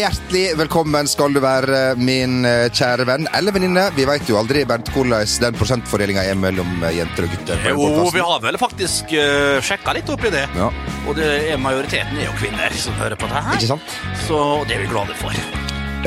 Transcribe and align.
Hjertelig 0.00 0.54
velkommen 0.56 1.08
skal 1.10 1.34
du 1.36 1.42
være, 1.44 1.80
min 2.00 2.46
eh, 2.48 2.70
kjære 2.72 3.04
venn 3.04 3.26
eller 3.36 3.52
venninne. 3.52 3.82
Vi 3.92 4.06
veit 4.08 4.28
jo 4.30 4.38
aldri 4.40 4.62
Bernt, 4.68 4.88
hvordan 4.94 5.26
den 5.42 5.58
prosentfordelinga 5.58 6.22
er 6.24 6.38
mellom 6.40 6.70
eh, 6.86 6.94
jenter 6.96 7.26
og 7.26 7.34
gutter. 7.34 7.66
Jo, 7.68 8.06
vi 8.14 8.22
har 8.24 8.40
vel 8.40 8.56
faktisk 8.60 9.12
uh, 9.12 9.58
sjekka 9.60 9.92
litt 9.98 10.08
oppi 10.08 10.32
det. 10.32 10.46
Ja. 10.56 10.70
Og 11.04 11.18
det 11.18 11.28
er, 11.50 11.60
majoriteten 11.60 12.16
er 12.16 12.30
jo 12.30 12.38
kvinner 12.40 12.80
som 12.80 12.96
hører 13.02 13.20
på 13.20 13.28
det 13.28 13.44
her. 13.44 13.60
Ikke 13.60 13.74
sant? 13.74 13.98
Så 14.24 14.40
det 14.70 14.78
er 14.78 14.86
vi 14.86 14.88
glade 14.94 15.18
for. 15.20 15.36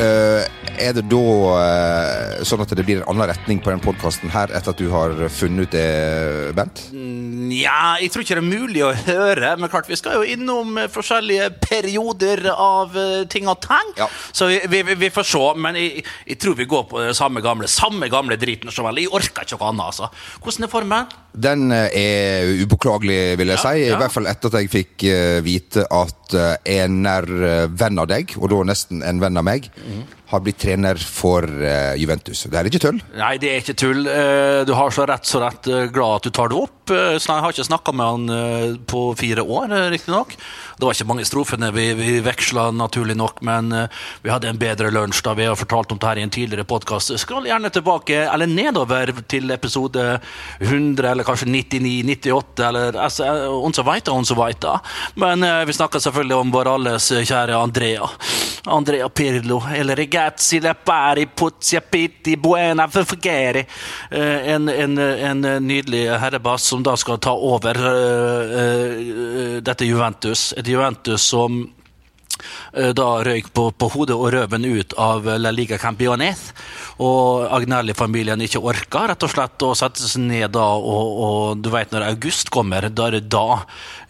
Eh, 0.01 0.41
er 0.79 0.93
det 0.97 1.03
da 1.11 1.21
eh, 1.59 2.43
sånn 2.47 2.63
at 2.63 2.73
det 2.75 2.85
blir 2.85 3.01
en 3.01 3.09
annen 3.11 3.29
retning 3.29 3.61
på 3.63 3.71
den 3.71 3.81
podkasten 3.83 4.31
her 4.33 4.51
etter 4.55 4.73
at 4.73 4.81
du 4.81 4.87
har 4.91 5.15
funnet 5.33 5.67
ut 5.67 5.75
det, 5.75 6.53
Bent? 6.57 6.85
Nja, 6.93 7.99
jeg 8.01 8.11
tror 8.13 8.25
ikke 8.25 8.37
det 8.39 8.43
er 8.43 8.47
mulig 8.47 8.83
å 8.85 8.93
høre. 9.05 9.53
Men 9.59 9.71
klart, 9.71 9.89
vi 9.91 9.97
skal 9.99 10.19
jo 10.19 10.35
innom 10.35 10.77
forskjellige 10.93 11.49
perioder 11.63 12.45
av 12.53 12.97
eh, 12.99 13.25
ting 13.31 13.49
og 13.51 13.59
tang. 13.63 13.93
Ja. 13.99 14.09
Så 14.31 14.49
vi, 14.51 14.81
vi, 14.83 14.97
vi 14.99 15.11
får 15.13 15.29
se. 15.29 15.43
Men 15.63 15.79
jeg, 15.79 16.05
jeg 16.29 16.39
tror 16.41 16.57
vi 16.59 16.69
går 16.69 16.87
på 16.89 17.03
det 17.03 17.13
samme 17.17 17.43
gamle 17.43 17.69
Samme 17.73 18.07
gamle 18.11 18.37
driten. 18.39 18.71
Jeg 18.73 19.09
orker 19.11 19.45
ikke 19.45 19.57
noe 19.59 19.69
annet, 19.71 19.85
altså. 19.91 20.09
Hvordan 20.43 20.67
er 20.67 20.71
formen? 20.71 21.13
Den 21.33 21.71
eh, 21.73 21.89
er 21.97 22.63
upåklagelig, 22.63 23.37
vil 23.39 23.53
jeg 23.53 23.57
Ja, 23.57 23.63
si. 23.63 23.81
I 23.81 23.89
ja. 23.89 23.99
hvert 24.01 24.13
fall 24.13 24.29
etter 24.29 24.51
at 24.51 24.57
jeg 24.61 24.69
fikk 24.69 25.05
eh, 25.09 25.39
vite 25.45 25.85
at 25.89 26.35
eh, 26.37 26.57
en 26.77 26.99
nær 27.05 27.25
venn 27.73 28.01
av 28.01 28.09
deg, 28.11 28.35
og 28.37 28.51
da 28.53 28.59
nesten 28.69 29.01
en 29.05 29.21
venn 29.21 29.39
av 29.41 29.45
meg, 29.47 29.69
mm. 29.73 30.03
har 30.33 30.43
blitt 30.45 30.61
trener 30.61 30.97
for 30.97 31.45
Juventus. 31.99 32.45
Det 32.49 32.59
er 32.59 32.69
ikke 32.69 32.81
tull. 32.85 33.01
Nei, 33.17 33.35
det 33.41 33.49
er 33.51 33.61
ikke 33.61 33.77
tull. 33.77 34.05
Du 34.65 34.73
har 34.77 34.93
så 34.93 35.05
rett 35.09 35.29
så 35.29 35.41
rett 35.43 35.69
glad 35.93 36.21
at 36.21 36.25
du 36.25 36.33
tar 36.33 36.49
det 36.53 36.57
opp. 36.57 36.82
Eh, 36.91 37.17
Så 37.17 37.31
jeg 37.31 37.41
har 37.43 37.51
ikke 37.53 37.63
snakka 37.69 37.93
med 37.95 38.05
han 38.05 38.29
eh, 38.29 38.75
på 38.89 39.15
fire 39.15 39.41
år, 39.43 39.71
riktignok. 39.93 40.35
Det 40.77 40.85
var 40.85 40.93
ikke 40.95 41.07
mange 41.07 41.25
strofene 41.25 41.69
vi, 41.71 41.93
vi 41.93 42.19
veksla, 42.25 42.71
naturlig 42.75 43.15
nok, 43.15 43.41
men 43.45 43.71
eh, 43.71 43.87
vi 44.23 44.31
hadde 44.33 44.49
en 44.49 44.59
bedre 44.59 44.91
lunsj 44.91 45.21
da 45.23 45.33
vi 45.37 45.45
har 45.47 45.55
fortalt 45.55 45.91
om 45.93 45.99
det 46.01 46.09
her 46.09 46.19
i 46.19 46.25
en 46.25 46.33
tidligere 46.33 46.67
podkast. 46.67 47.13
Skroll 47.21 47.47
gjerne 47.47 47.71
tilbake, 47.71 48.25
eller 48.27 48.49
nedover 48.49 49.13
til 49.31 49.51
episode 49.55 50.19
100, 50.59 51.11
eller 51.11 51.27
kanskje 51.27 51.47
99, 51.47 52.03
98, 52.25 52.67
eller 52.67 52.99
altså, 52.99 53.29
on 53.63 53.73
så 53.73 53.83
veit 53.85 54.09
Men 55.15 55.43
eh, 55.43 55.63
vi 55.65 55.73
snakker 55.73 55.99
selvfølgelig 55.99 56.35
om 56.35 56.51
vår 56.51 56.73
alles 56.73 57.11
kjære 57.11 57.55
Andrea. 57.55 58.09
Andrea 58.65 59.09
Pirlo, 59.09 59.61
eller 59.75 59.95
ragazzi 59.95 60.59
Lepari 60.59 61.25
pitti 61.91 62.35
buena 62.35 62.87
forgeri. 62.89 63.65
Eh, 64.11 64.31
En, 64.53 64.69
en, 64.69 64.97
en 64.97 65.41
nydelig 65.67 66.07
herrebass 66.19 66.72
som 66.73 66.83
da 66.83 66.97
skal 66.97 67.21
ta 67.21 67.35
over 67.37 67.77
uh, 67.77 68.57
uh, 68.57 69.57
dette 69.61 69.85
Juventus. 69.85 70.51
Et 70.57 70.67
Juventus 70.67 71.29
som 71.29 71.67
da 72.95 73.09
røyk 73.25 73.51
på, 73.53 73.67
på 73.77 73.89
hodet 73.93 74.15
og 74.15 74.31
røven 74.33 74.65
ut 74.65 74.95
av 74.99 75.27
La 75.39 75.51
Liga 75.53 75.77
Campiones. 75.81 76.41
Og 77.03 77.47
Agnelli-familien 77.53 78.41
ikke 78.45 78.61
orka 78.61 79.07
rett 79.09 79.25
og 79.25 79.31
slett 79.31 79.65
å 79.65 79.73
sette 79.77 80.03
seg 80.05 80.25
ned 80.27 80.53
da, 80.53 80.65
og, 80.77 81.21
og 81.25 81.63
du 81.63 81.69
vet 81.73 81.93
når 81.93 82.07
august 82.11 82.51
kommer, 82.53 82.85
da 82.89 83.07
er 83.09 83.17
det 83.17 83.31
da 83.33 83.63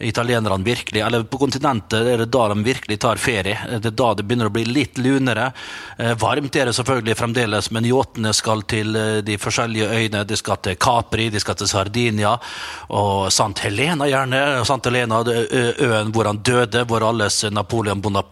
italienerne 0.04 0.64
virkelig 0.64 1.00
Eller 1.04 1.24
på 1.28 1.38
kontinentet 1.38 2.06
er 2.06 2.22
det 2.22 2.30
da 2.32 2.48
de 2.52 2.64
virkelig 2.64 2.98
tar 3.00 3.20
ferie. 3.20 3.56
Det 3.80 3.90
er 3.92 3.96
da 3.96 4.10
det 4.14 4.26
begynner 4.26 4.50
å 4.50 4.54
bli 4.54 4.64
litt 4.68 4.98
lunere. 4.98 5.50
Eh, 5.98 6.14
varmt 6.20 6.56
er 6.56 6.68
det 6.68 6.76
selvfølgelig 6.76 7.16
fremdeles, 7.18 7.70
men 7.74 7.88
yachtene 7.88 8.32
skal 8.36 8.64
til 8.68 8.96
eh, 8.96 9.20
de 9.26 9.38
forskjellige 9.40 9.88
øyene. 9.90 10.24
De 10.28 10.38
skal 10.38 10.60
til 10.64 10.78
Capri, 10.80 11.30
de 11.32 11.40
skal 11.42 11.58
til 11.58 11.70
Sardinia, 11.70 12.34
og 12.94 13.30
Sant 13.34 13.64
Helena 13.64 14.08
gjerne. 14.10 14.42
Sant 14.68 14.88
Helena, 14.88 15.22
øen 15.24 16.12
hvor 16.14 16.28
han 16.28 16.42
døde, 16.44 16.84
hvor 16.88 17.06
alles 17.08 17.42
Napoleon 17.50 18.02
Bonaparte. 18.04 18.23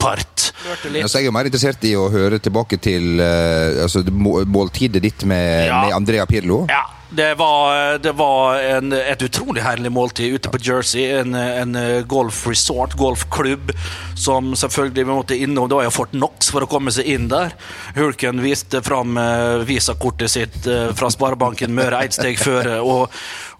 Altså, 1.03 1.19
jeg 1.19 1.25
er 1.25 1.28
jo 1.30 1.34
mer 1.34 1.48
interessert 1.50 1.84
i 1.88 1.94
å 1.98 2.08
høre 2.12 2.38
tilbake 2.42 2.78
til 2.82 3.19
uh, 3.20 3.82
altså, 3.84 4.04
måltidet 4.12 5.03
ditt 5.03 5.25
med, 5.28 5.66
Ja. 5.66 5.84
med 5.86 5.97
Andrea 5.97 6.26
Pirlo. 6.30 6.64
Ja, 6.70 6.84
det 7.12 7.34
var, 7.36 7.98
det 7.98 8.12
var 8.16 8.56
en, 8.62 8.92
et 8.97 9.22
utrolig 9.26 9.60
herlig 9.66 9.91
måltid 9.92 10.38
ute 10.38 10.52
på 10.52 10.60
Jersey. 10.64 11.10
En, 11.19 11.34
en 11.36 11.76
golfresort, 12.08 12.94
golfklubb, 12.97 13.75
som 14.16 14.54
selvfølgelig 14.56 15.04
vi 15.04 15.10
måtte 15.19 15.36
innom. 15.36 15.69
Det 15.69 15.76
var 15.76 15.88
jo 15.88 15.92
Fort 15.92 16.14
Knox 16.14 16.48
for 16.54 16.64
å 16.64 16.70
komme 16.70 16.94
seg 16.94 17.10
inn 17.12 17.28
der. 17.28 17.52
Hulken 17.98 18.41
viste 18.41 18.81
fram 18.86 19.19
eh, 19.20 19.60
visakortet 19.69 20.32
sitt 20.32 20.66
eh, 20.66 20.94
fra 20.97 21.10
Sparebanken 21.12 21.75
Møre 21.76 22.00
Eidsteg 22.00 22.41
føre. 22.41 22.78
Og, 22.81 23.12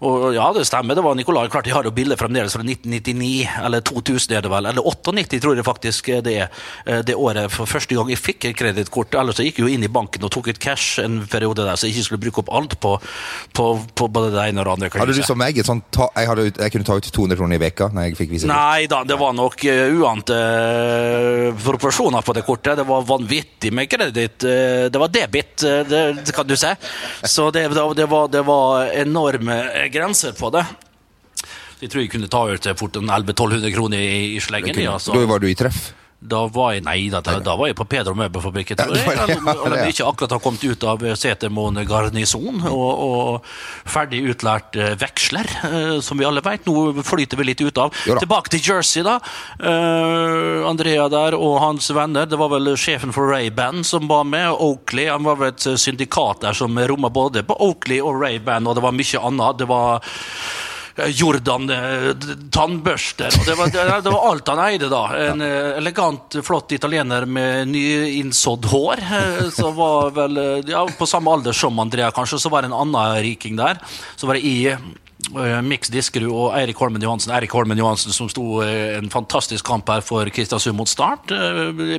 og 0.03 0.33
ja, 0.35 0.45
det 0.55 0.65
stemmer. 0.67 0.95
Det 0.97 1.03
var 1.05 1.15
Nicolai. 1.15 1.47
Klart 1.53 1.65
de 1.65 1.73
har 1.75 1.83
jo 1.87 1.91
bilder 1.95 2.19
fremdeles 2.19 2.53
fra 2.55 2.63
1999, 2.63 3.47
eller 3.65 3.81
2000 3.81 4.37
er 4.37 4.41
det 4.45 4.51
vel. 4.51 4.65
Eller 4.71 4.83
98 4.85 5.39
tror 5.43 5.55
jeg 5.59 5.65
faktisk 5.67 6.11
det 6.25 6.35
er. 6.45 6.49
eh, 6.85 7.01
Det 7.07 7.15
året 7.15 7.51
for 7.51 7.65
første 7.69 7.95
gang 7.95 8.09
jeg 8.11 8.19
fikk 8.21 8.45
et 8.49 8.57
kredittkort. 8.59 9.13
Ellers 9.19 9.39
så 9.39 9.45
gikk 9.47 9.59
jeg 9.61 9.67
jo 9.67 9.73
inn 9.73 9.83
i 9.83 9.91
banken 9.91 10.23
og 10.23 10.31
tok 10.31 10.47
ut 10.53 10.59
cash 10.59 10.99
en 11.03 11.21
periode 11.27 11.63
der, 11.65 11.75
så 11.75 11.87
jeg 11.87 11.95
ikke 11.97 12.07
skulle 12.09 12.23
bruke 12.25 12.43
opp 12.43 12.51
alt 12.53 12.77
på, 12.83 12.95
på, 13.53 13.67
på 13.95 14.07
både 14.07 14.31
det 14.35 14.47
ene 14.49 14.61
og 14.61 14.65
det 14.67 14.73
andre. 14.89 14.99
Hadde 15.03 15.17
du 15.17 15.23
som 15.25 15.37
meg 15.39 15.57
et 15.57 15.67
sånt 15.67 15.85
ta, 15.93 16.09
jeg, 16.15 16.27
hadde, 16.29 16.47
jeg 16.51 16.71
kunne 16.75 16.87
ta 16.87 16.97
ut 16.99 17.09
200 17.13 17.37
kroner 17.39 17.55
i 17.59 17.63
veka 17.63 17.89
når 17.93 18.07
jeg 18.09 18.17
fikk 18.19 18.33
vise. 18.35 18.47
Nei 18.49 18.87
da, 18.91 19.03
det 19.07 19.17
var 19.19 19.33
nok 19.37 19.63
uh, 19.65 19.99
uante 20.03 20.37
eh, 20.37 21.53
proporsjoner 21.63 22.21
på 22.25 22.33
det 22.33 22.43
kortet. 22.47 22.77
Det 22.77 22.85
var 22.87 23.01
vanvittig 23.07 23.71
med 23.73 23.89
kreditt. 23.91 24.43
eh, 24.43 24.89
det 24.93 24.99
var 24.99 25.07
debit, 25.13 25.63
eh, 25.63 25.83
det, 25.87 26.31
kan 26.35 26.47
du 26.47 26.55
se. 26.57 26.73
Så 27.23 27.49
det, 27.51 27.67
det, 27.95 28.05
var, 28.09 28.27
det 28.27 28.41
var 28.47 28.87
enorme 28.93 29.57
eh, 29.73 29.89
grenser 29.93 30.35
på 30.37 30.51
det. 30.55 30.65
Så 31.77 31.85
jeg 31.85 31.91
tror 31.93 32.03
jeg 32.03 32.11
kunne 32.13 32.31
ta 32.31 32.43
ut 32.49 32.69
fort 32.79 32.99
en 32.99 33.11
1100-1200 33.11 33.73
kroner 33.75 34.03
i, 34.03 34.15
i 34.37 34.41
sleggen. 34.43 34.79
Ja. 34.81 34.97
Da 34.97 35.25
var 35.29 35.43
du 35.43 35.49
i 35.49 35.57
treff. 35.57 35.91
Da 36.23 36.43
var 36.51 36.73
jeg 36.75 36.83
Nei 36.85 37.09
da, 37.11 37.19
da, 37.23 37.37
da 37.43 37.55
var 37.59 37.69
jeg 37.69 37.77
på 37.77 37.85
Pedro 37.89 38.13
Møbelfabrikken, 38.17 38.79
tror 38.79 38.95
jeg. 38.95 39.15
ja, 39.19 39.25
ja. 39.35 39.87
ikke 39.89 40.07
akkurat 40.07 40.35
har 40.35 40.41
kommet 40.43 40.63
ut 40.63 40.85
av 40.87 41.03
Setermoen 41.19 41.81
garnison 41.87 42.63
og, 42.69 42.91
og 43.07 43.47
ferdig 43.89 44.21
utlært 44.31 44.77
eh, 44.79 44.93
veksler, 44.99 45.49
eh, 45.67 45.97
som 46.05 46.19
vi 46.19 46.27
alle 46.27 46.43
vet. 46.45 46.67
Nå 46.69 47.03
flyter 47.05 47.39
vi 47.39 47.47
litt 47.49 47.63
ut 47.63 47.81
av. 47.81 47.95
Tilbake 48.07 48.53
til 48.53 48.63
Jersey, 48.63 49.03
da. 49.05 49.17
Uh, 49.59 50.63
Andrea 50.69 51.09
der 51.11 51.37
og 51.37 51.59
hans 51.63 51.89
venner. 51.93 52.27
Det 52.29 52.39
var 52.39 52.53
vel 52.53 52.73
sjefen 52.79 53.13
for 53.15 53.31
Ray-Ban 53.31 53.83
som 53.87 54.07
var 54.11 54.27
med. 54.27 54.51
Oakley. 54.53 55.09
Han 55.11 55.27
var 55.27 55.41
vel 55.41 55.53
et 55.53 55.67
syndikat 55.79 56.43
der 56.45 56.57
som 56.57 56.77
romma 56.77 57.11
både 57.13 57.43
på 57.47 57.57
Oakley 57.67 57.99
og 58.03 58.21
Ray-Ban, 58.21 58.67
og 58.67 58.77
det 58.77 58.85
var 58.85 58.95
mye 58.95 59.25
annet. 59.27 59.59
Det 59.59 59.69
var 59.69 60.13
eh, 60.95 61.07
Jordan 61.07 61.69
eh. 61.69 62.13
Det, 62.15 63.55
var, 63.55 63.67
det, 63.71 64.01
det 64.03 64.09
var 64.09 64.29
alt 64.29 64.47
han 64.47 64.61
eide, 64.67 64.89
da. 64.91 65.03
En 65.17 65.41
eh, 65.41 65.77
elegant, 65.77 66.39
flott 66.43 66.71
italiener 66.71 67.25
med 67.25 67.67
nyinnsådd 67.67 68.65
hår. 68.71 69.05
Så 69.53 69.71
var 69.75 70.11
vel 70.17 70.41
ja, 70.67 70.83
på 70.97 71.07
samme 71.09 71.31
alder 71.31 71.55
som 71.55 71.79
Andrea, 71.79 72.11
kanskje. 72.11 72.39
Så 72.39 72.51
var 72.53 72.63
det 72.63 72.71
en 72.71 72.81
annen 72.81 73.23
riking 73.23 73.57
der. 73.59 73.81
Så 74.15 74.29
var 74.29 74.39
det 74.39 74.45
i 74.47 74.75
Mix 75.63 75.87
Diskerud 75.89 76.29
og 76.29 76.55
Eirik 76.57 76.77
Holmen 76.83 77.01
Johansen. 77.01 77.31
Eirik 77.33 77.53
Holmen 77.55 77.79
Johansen 77.79 78.13
som 78.13 78.27
sto 78.29 78.59
en 78.61 79.07
fantastisk 79.09 79.65
kamp 79.65 79.87
her 79.89 80.03
for 80.05 80.27
Kristiansund 80.35 80.77
mot 80.77 80.89
Start. 80.91 81.31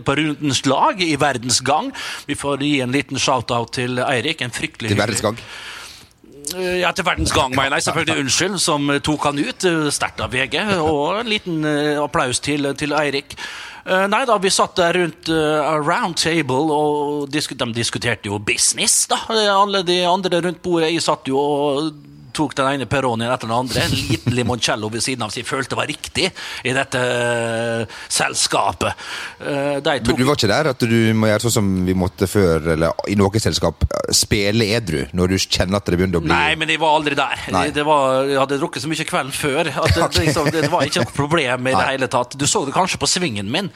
På 0.05 0.16
rundens 0.21 0.65
lag, 0.69 1.00
i 1.03 1.16
verdens 1.21 1.62
gang. 1.65 1.91
Vi 2.28 2.37
får 2.38 2.62
gi 2.62 2.75
en 2.84 2.93
liten 2.94 3.19
shout-out 3.19 3.72
til 3.81 3.99
Eirik. 4.05 4.44
En 4.44 4.55
fryktelig 4.55 4.93
Til 4.93 5.00
verdens 5.00 5.25
gang. 5.25 5.41
Eh, 6.53 6.81
Ja, 6.82 6.93
til 6.93 7.06
verdens 7.06 7.32
gang, 7.32 7.55
mener 7.56 7.78
jeg. 7.78 7.87
Selvfølgelig 7.88 8.25
unnskyld, 8.25 8.59
som 8.60 8.91
eh, 8.91 9.00
tok 9.05 9.25
han 9.31 9.38
ut. 9.38 9.65
eh, 9.65 9.91
Sterkt 9.94 10.21
av 10.21 10.32
VG. 10.34 10.59
Og 10.81 11.21
en 11.21 11.31
liten 11.31 11.65
applaus 12.03 12.41
til, 12.44 12.69
til 12.78 12.93
Eirik. 12.93 13.37
Nei 13.84 14.22
da, 14.25 14.38
vi 14.41 14.49
satt 14.49 14.78
der 14.78 14.97
rundt 14.97 15.28
uh, 15.28 15.75
round 15.84 16.16
table, 16.16 16.72
og 16.72 17.27
disku, 17.28 17.53
de 17.53 17.66
diskuterte 17.77 18.31
jo 18.31 18.38
business, 18.41 19.03
da. 19.10 19.19
Alle 19.28 19.82
de 19.84 19.99
andre 20.09 20.41
rundt 20.41 20.62
bordet. 20.65 20.88
Jeg 20.94 21.05
satt 21.05 21.28
jo 21.28 21.37
og 21.37 21.91
tok 22.35 22.55
den 22.59 22.69
ene 22.75 22.87
Peronien 22.91 23.31
etter 23.33 23.49
den 23.49 23.57
andre. 23.57 23.85
En 23.87 23.95
liten 23.95 24.35
limoncello 24.39 24.91
ved 24.93 25.05
siden 25.05 25.25
av 25.27 25.33
som 25.33 25.41
jeg 25.43 25.49
følte 25.49 25.79
var 25.79 25.89
riktig 25.91 26.29
i 26.65 26.75
dette 26.77 27.01
uh, 27.01 27.85
selskapet. 28.13 28.95
Uh, 29.41 29.79
De 29.85 29.97
Men 30.05 30.19
du 30.19 30.25
var 30.29 30.39
ikke 30.39 30.51
der 30.51 30.71
at 30.73 30.85
du 30.85 30.97
må 31.19 31.29
gjøre 31.31 31.45
sånn 31.47 31.55
som 31.59 31.71
vi 31.87 31.95
måtte 31.99 32.29
før, 32.31 32.71
eller 32.75 33.07
i 33.11 33.17
noe 33.19 33.43
selskap, 33.43 33.85
spille 34.15 34.67
edru 34.77 35.05
når 35.17 35.35
du 35.35 35.37
kjenner 35.41 35.79
at 35.81 35.89
det 35.91 35.99
begynner 35.99 36.21
å 36.21 36.25
bli 36.25 36.33
Nei, 36.35 36.55
men 36.61 36.71
jeg 36.73 36.81
var 36.83 36.97
aldri 36.99 37.17
der. 37.19 37.45
Det 37.75 37.85
var, 37.87 38.25
jeg 38.31 38.39
hadde 38.41 38.59
drukket 38.61 38.85
så 38.85 38.91
mye 38.91 39.07
kvelden 39.09 39.35
før 39.35 39.71
at 39.73 39.95
det, 39.97 40.09
liksom, 40.25 40.51
det 40.55 40.69
var 40.73 40.87
ikke 40.89 41.05
noe 41.05 41.15
problem 41.17 41.71
i 41.71 41.75
det 41.77 41.87
hele 41.93 42.09
tatt. 42.13 42.37
Du 42.41 42.47
så 42.51 42.65
det 42.69 42.75
kanskje 42.77 43.01
på 43.03 43.09
svingen 43.11 43.51
min. 43.53 43.71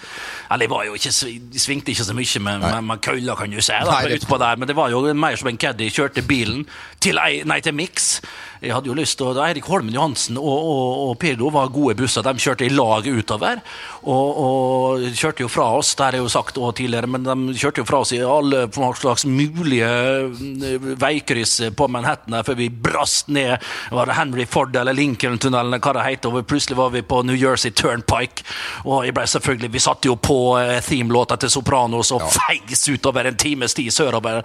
Eller 0.51 0.67
jeg 0.69 0.73
var 0.73 0.87
jo 0.89 0.97
ikke, 0.99 1.13
jeg 1.13 1.63
svingte 1.65 1.93
ikke 1.95 2.07
så 2.09 2.17
mye 2.17 2.45
med, 2.45 2.63
med, 2.65 2.85
med 2.93 3.03
kølla, 3.05 3.37
kan 3.39 3.53
du 3.53 3.61
si, 3.61 3.73
da, 3.75 3.91
Nei, 3.93 4.03
det- 4.09 4.21
utpå 4.23 4.39
der. 4.41 4.57
Men 4.61 4.71
det 4.71 4.77
var 4.79 4.93
jo 4.95 5.03
mer 5.15 5.37
som 5.41 5.51
en 5.53 5.61
caddy 5.61 5.91
kjørte 5.95 6.25
bilen 6.29 6.65
til, 7.05 7.19
ei- 7.23 7.43
nei, 7.49 7.61
til 7.65 7.77
Mix. 7.79 8.19
Jeg 8.61 8.75
hadde 8.75 8.91
jo 8.91 8.97
lyst 8.99 9.19
til, 9.21 9.39
Eirik 9.39 9.69
Holmen 9.71 9.95
Johansen 9.95 10.39
og, 10.41 10.47
og, 10.49 11.03
og 11.09 11.19
Pirlo 11.23 11.51
var 11.55 11.71
gode 11.75 11.97
busser. 11.99 12.25
De 12.27 12.43
kjørte 12.43 12.67
i 12.67 12.73
lag 12.73 13.07
utover. 13.07 13.63
Og, 14.09 14.41
og 14.43 15.07
kjørte 15.19 15.45
jo 15.45 15.51
fra 15.53 15.69
oss, 15.79 15.95
det 15.99 16.07
har 16.07 16.17
jeg 16.17 16.25
jo 16.25 16.33
sagt 16.33 16.59
tidligere, 16.79 17.11
men 17.11 17.27
de 17.27 17.57
kjørte 17.59 17.83
jo 17.83 17.89
fra 17.89 18.03
oss 18.05 18.13
i 18.17 18.21
alle 18.25 18.67
slags 18.99 19.25
mulige 19.29 19.89
eh, 19.89 20.89
veikryss 20.99 21.61
på 21.77 21.89
Manhattan 21.93 22.39
før 22.47 22.59
vi 22.59 22.69
brast 22.71 23.29
ned. 23.33 23.59
Var 23.95 24.11
det 24.11 24.17
Henry 24.19 24.47
Ford 24.49 24.77
eller 24.77 24.97
Lincoln-tunnelen, 24.97 25.79
hva 25.83 25.95
det 25.97 26.07
heter, 26.07 26.35
og 26.35 26.49
plutselig 26.49 26.79
var 26.79 26.93
vi 26.95 27.05
på 27.07 27.23
New 27.27 27.37
Jersey 27.39 27.75
Turnpike. 27.75 28.47
Og 28.87 29.07
jeg 29.07 29.17
ble 29.17 29.27
selvfølgelig, 29.29 29.73
Vi 29.79 29.83
satte 29.85 30.09
jo 30.09 30.17
på 30.17 30.39
eh, 30.59 30.79
theme-låta 30.83 31.37
til 31.37 31.51
Sopranos 31.53 32.13
og 32.17 32.25
ja. 32.25 32.31
feis 32.39 32.89
utover 32.89 33.29
en 33.29 33.37
times 33.37 33.75
tid 33.75 33.91
sørover. 33.95 34.43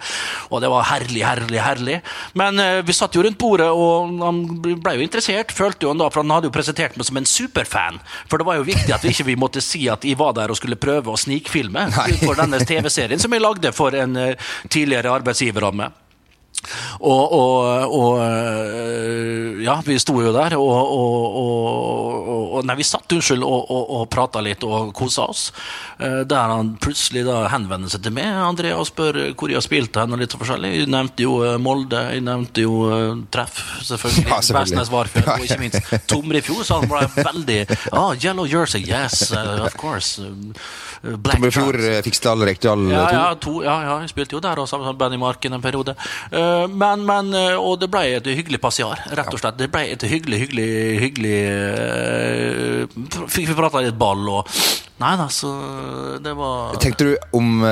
Og 0.50 0.60
det 0.62 0.70
var 0.70 0.88
herlig, 0.90 1.24
herlig, 1.24 1.60
herlig. 1.62 2.00
Men 2.38 2.60
uh, 2.60 2.82
vi 2.84 2.94
satt 2.96 3.14
jo 3.16 3.24
rundt 3.24 3.38
bordet, 3.40 3.70
og 3.70 4.03
han 4.20 4.40
ble 4.62 4.96
jo 4.98 5.04
interessert. 5.04 5.52
følte 5.54 5.86
jo 5.86 5.92
han 5.92 6.02
da, 6.02 6.10
for 6.12 6.24
han 6.24 6.34
hadde 6.34 6.50
jo 6.50 6.54
presentert 6.54 6.96
meg 6.98 7.08
som 7.08 7.18
en 7.20 7.28
superfan. 7.28 8.00
For 8.30 8.40
det 8.40 8.48
var 8.48 8.60
jo 8.60 8.68
viktig 8.68 8.94
at 8.94 9.04
vi 9.04 9.14
ikke 9.14 9.36
måtte 9.40 9.64
si 9.64 9.86
at 9.92 10.04
jeg 10.04 10.18
var 10.20 10.34
der 10.36 10.52
og 10.52 10.60
skulle 10.60 10.80
prøve 10.80 11.12
å 11.12 11.20
snikfilme 11.20 11.88
for 12.26 12.38
denne 12.38 12.62
TV-serien 12.64 13.22
som 13.22 13.32
jeg 13.34 13.44
lagde 13.44 13.74
for 13.76 13.96
en 13.98 14.16
uh, 14.18 14.50
tidligere 14.68 15.12
arbeidsgiver 15.14 15.70
av 15.70 15.78
meg. 15.82 16.03
Og, 17.00 17.32
og, 17.32 17.94
og, 17.98 18.20
Ja, 19.64 19.78
vi 19.84 19.96
sto 20.00 20.18
jo 20.20 20.32
der, 20.34 20.56
og, 20.60 20.96
og 20.98 22.64
Nei, 22.64 22.76
vi 22.78 22.86
satt, 22.86 23.10
unnskyld, 23.12 23.42
og, 23.44 23.70
og, 23.70 24.04
prata 24.12 24.40
litt 24.44 24.62
og 24.64 24.92
kosa 24.96 25.26
oss. 25.28 25.48
Eh, 25.98 26.22
der 26.28 26.52
han 26.52 26.74
plutselig 26.80 27.24
da 27.26 27.44
henvender 27.52 27.90
seg 27.92 28.04
til 28.04 28.14
meg, 28.16 28.28
Andrea, 28.44 28.78
og 28.78 28.86
spør 28.88 29.18
hvor 29.34 29.52
jeg 29.52 29.58
har 29.58 29.64
spilt 29.66 29.98
hen. 30.00 30.14
og 30.14 30.22
litt 30.22 30.36
forskjellig. 30.38 30.70
Jeg 30.78 30.90
nevnte 30.92 31.26
jo 31.26 31.36
eh, 31.44 31.56
Molde, 31.60 32.00
jeg 32.14 32.24
nevnte 32.24 32.64
jo 32.64 32.74
Treff, 33.34 33.60
selvfølgelig. 33.90 34.28
Ja. 34.30 34.40
Vestnes 34.60 34.92
Varfjord, 34.92 35.30
og 35.34 35.46
ikke 35.46 35.60
minst 35.60 35.94
Tomrefjord. 36.10 36.64
Så 36.64 36.80
han 36.80 36.90
ble 36.90 37.02
veldig 37.18 37.60
oh, 37.92 38.12
Yellow 38.22 38.48
Jersey, 38.48 38.84
yes, 38.86 39.32
of 39.34 39.76
course. 39.80 40.22
Black 41.04 41.36
Tomrefjord 41.36 41.82
Fiksdal, 42.06 42.40
Rekdal 42.48 42.86
ja, 42.88 43.02
ja, 43.12 43.24
to, 43.40 43.58
ja, 43.64 43.74
ja, 43.84 43.96
jeg 44.04 44.12
spilte 44.14 44.36
jo 44.36 44.40
der 44.44 44.60
også, 44.60 44.74
sammen 44.76 44.88
med 44.88 45.00
Benny 45.00 45.18
Marken 45.20 45.52
en 45.56 45.62
periode. 45.64 45.94
Uh, 46.32 46.53
men, 46.70 47.04
men, 47.06 47.34
eh, 47.34 47.56
og 47.58 47.78
det 47.82 47.90
ble 47.92 48.04
et 48.18 48.30
hyggelig 48.30 48.60
passiar, 48.62 49.04
rett 49.16 49.32
og 49.32 49.40
slett. 49.40 49.58
Det 49.60 49.70
ble 49.72 49.84
et 49.92 50.06
hyggelig, 50.08 50.40
hyggelig, 50.44 50.70
hyggelig 51.04 51.36
uh, 51.54 53.26
Fikk 53.30 53.50
vi 53.50 53.56
prata 53.58 53.84
litt 53.84 53.98
ball 53.98 54.26
og 54.30 54.50
Nei 54.94 55.16
da, 55.18 55.24
så 55.26 55.48
det 56.22 56.30
var 56.38 56.76
Tenkte 56.78 57.08
du 57.08 57.16
om, 57.34 57.64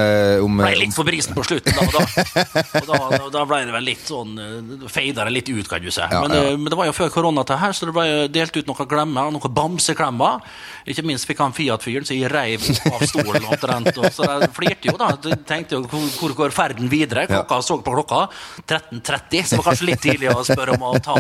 om 0.43 0.57
Ble 0.59 0.73
litt 0.81 0.95
for 0.97 1.07
brisen 1.07 1.37
på 1.37 1.45
slutten, 1.47 1.71
da. 1.71 1.85
Og 1.87 2.89
da, 2.89 2.97
og 3.07 3.21
da, 3.23 3.29
da 3.37 3.45
ble 3.47 3.61
det 3.69 3.77
vel 3.77 3.87
litt 3.87 4.11
sånn 4.11 4.35
Feida 4.91 5.29
det 5.29 5.35
litt 5.37 5.53
ut, 5.53 5.69
kan 5.71 5.79
du 5.85 5.87
si. 5.93 6.03
Ja, 6.03 6.25
men, 6.25 6.35
ja. 6.35 6.57
men, 6.57 6.67
det 6.73 6.79
var 6.81 6.89
jo 6.91 6.97
før 6.97 7.13
korona 7.15 7.45
til 7.47 7.61
her, 7.63 7.77
så 7.79 7.87
det 7.87 7.95
ble 7.95 8.07
delt 8.35 8.59
ut 8.59 8.67
noen 8.67 8.91
glemmer, 8.91 9.31
noen 9.31 9.55
bamseklemmer. 9.55 10.43
Ikke 10.91 11.05
minst 11.07 11.29
fikk 11.31 11.45
han 11.45 11.55
Fiat-fyren, 11.55 12.07
så 12.09 12.17
jeg 12.17 12.31
reiv 12.33 12.67
av 12.91 13.07
stolen 13.07 13.47
omtrent. 13.47 14.03
Så 14.11 14.27
de 14.27 14.51
flirte 14.57 14.91
jo, 14.91 14.97
da. 14.99 15.13
De 15.23 15.39
tenkte 15.47 15.79
jo 15.79 15.87
hvor 15.87 16.35
går 16.43 16.55
ferden 16.55 16.91
videre? 16.91 17.29
Klokka 17.31 17.61
så 17.63 17.79
på 17.87 17.95
klokka. 17.95 18.27
13.30, 18.73 19.45
så 19.45 19.55
det 19.55 19.61
var 19.61 19.69
kanskje 19.71 19.89
litt 19.91 20.03
tidlig 20.03 20.31
å 20.33 20.43
spørre 20.47 20.77
om 20.77 20.87
å 20.89 20.93
ta 21.03 21.17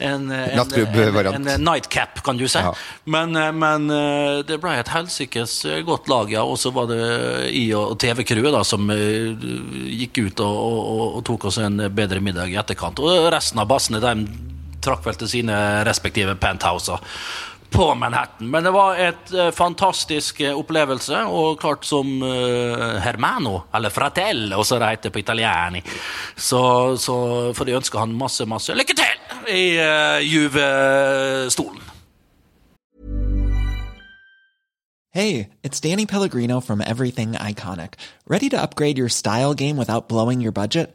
en, 0.00 0.30
en, 0.32 0.60
en, 0.62 1.28
en 1.34 1.64
nightcap, 1.66 2.22
kan 2.24 2.38
du 2.40 2.46
si. 2.48 2.62
Ja. 2.62 2.72
Men, 3.04 3.36
men, 3.58 3.90
eh, 3.92 4.40
det 4.48 4.60
ble 4.62 4.76
et 4.80 4.92
helsikes 4.94 5.58
godt 5.86 6.08
lag, 6.12 6.32
ja. 6.32 6.44
Og 6.46 6.56
så 6.60 6.72
var 6.74 6.88
det 6.90 7.02
I 7.56 7.66
og 7.76 7.98
TV-crewet 8.00 8.60
som 8.66 8.88
eh, 8.94 9.34
gikk 10.00 10.22
ut 10.24 10.44
og, 10.46 10.56
og, 10.56 11.04
og, 11.10 11.20
tok 11.28 11.50
oss 11.50 11.60
en 11.60 11.84
bedre 11.92 12.22
middag 12.24 12.54
i 12.54 12.58
etterkant. 12.60 13.02
Og 13.04 13.28
resten 13.34 13.60
av 13.60 13.68
bassene 13.70 14.00
de 14.02 14.14
trakk 14.80 15.04
vel 15.04 15.18
til 15.20 15.28
sine 15.28 15.56
respektive 15.84 16.32
penthouser 16.40 17.00
på 17.70 17.94
Manhattan. 17.94 18.48
Men 18.50 18.66
det 18.66 18.72
var 18.74 18.98
et 18.98 19.32
uh, 19.34 19.50
fantastisk 19.54 20.40
uh, 20.44 20.52
opplevelse, 20.58 21.22
og 21.26 21.60
klart 21.60 21.86
som 21.86 22.22
uh, 22.22 22.98
Hermano, 23.02 23.60
eller 23.74 23.92
Fratello, 23.94 24.62
som 24.64 24.80
det 24.82 24.90
heter 24.96 25.14
på 25.14 25.22
italiani. 25.22 25.82
så, 26.36 26.96
så 26.96 27.16
får 27.54 27.64
de 27.64 27.78
ønske 27.78 27.98
han 27.98 28.12
masse, 28.16 28.46
masse 28.46 28.74
lykke 28.74 28.96
til 28.96 29.16
i 29.50 29.62
Juve-stolen. 30.26 31.80
Hey, 35.12 35.48
it's 35.64 35.80
Danny 35.80 36.06
Pellegrino 36.06 36.60
from 36.60 36.80
Everything 36.80 37.32
Iconic. 37.32 37.94
Ready 38.28 38.48
to 38.50 38.62
upgrade 38.62 38.96
your 38.96 39.08
style 39.08 39.54
game 39.54 39.76
without 39.76 40.08
blowing 40.08 40.40
your 40.40 40.52
budget? 40.52 40.94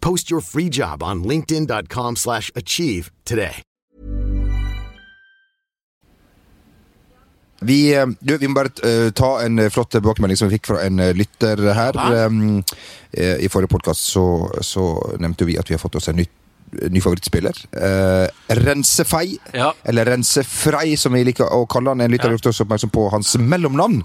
Post 0.00 0.30
your 0.30 0.40
free 0.40 0.68
job 0.68 1.02
on 1.02 1.24
linkedin.com 1.24 2.16
slash 2.16 2.50
achieve 2.54 3.10
today. 3.24 3.62
Vi, 7.60 7.94
eh, 7.94 8.06
du, 8.20 8.38
vi 8.38 8.48
må 8.48 8.56
bare 8.56 8.72
uh, 8.84 9.10
ta 9.12 9.34
en 9.44 9.60
uh, 9.60 9.68
flott 9.68 9.92
tilbakemelding 9.92 10.38
som 10.40 10.48
vi 10.48 10.56
fikk 10.56 10.70
fra 10.70 10.80
en 10.86 11.02
lytter 11.16 11.60
her. 11.76 11.98
Um, 12.24 12.62
I 13.12 13.50
forrige 13.52 13.74
podkast 13.74 14.06
så, 14.14 14.24
så, 14.64 14.84
nevnte 15.20 15.44
vi 15.44 15.58
at 15.60 15.68
vi 15.68 15.76
har 15.76 15.82
fått 15.82 15.98
oss 16.00 16.08
en 16.08 16.16
ny, 16.16 16.24
ny 16.88 17.02
favorittspiller. 17.04 17.60
Uh, 17.74 18.24
Rensefei, 18.62 19.36
ja. 19.52 19.74
eller 19.84 20.08
Rensefrei, 20.08 20.94
som 20.96 21.12
vi 21.12 21.24
liker 21.28 21.52
å 21.52 21.66
kalle 21.68 21.92
han. 21.92 22.00
En 22.00 22.12
lytter 22.12 22.30
har 22.30 22.38
gjort 22.38 22.48
oss 22.54 22.62
oppmerksom 22.64 22.94
på 22.96 23.10
hans 23.12 23.36
mellomnavn. 23.36 24.00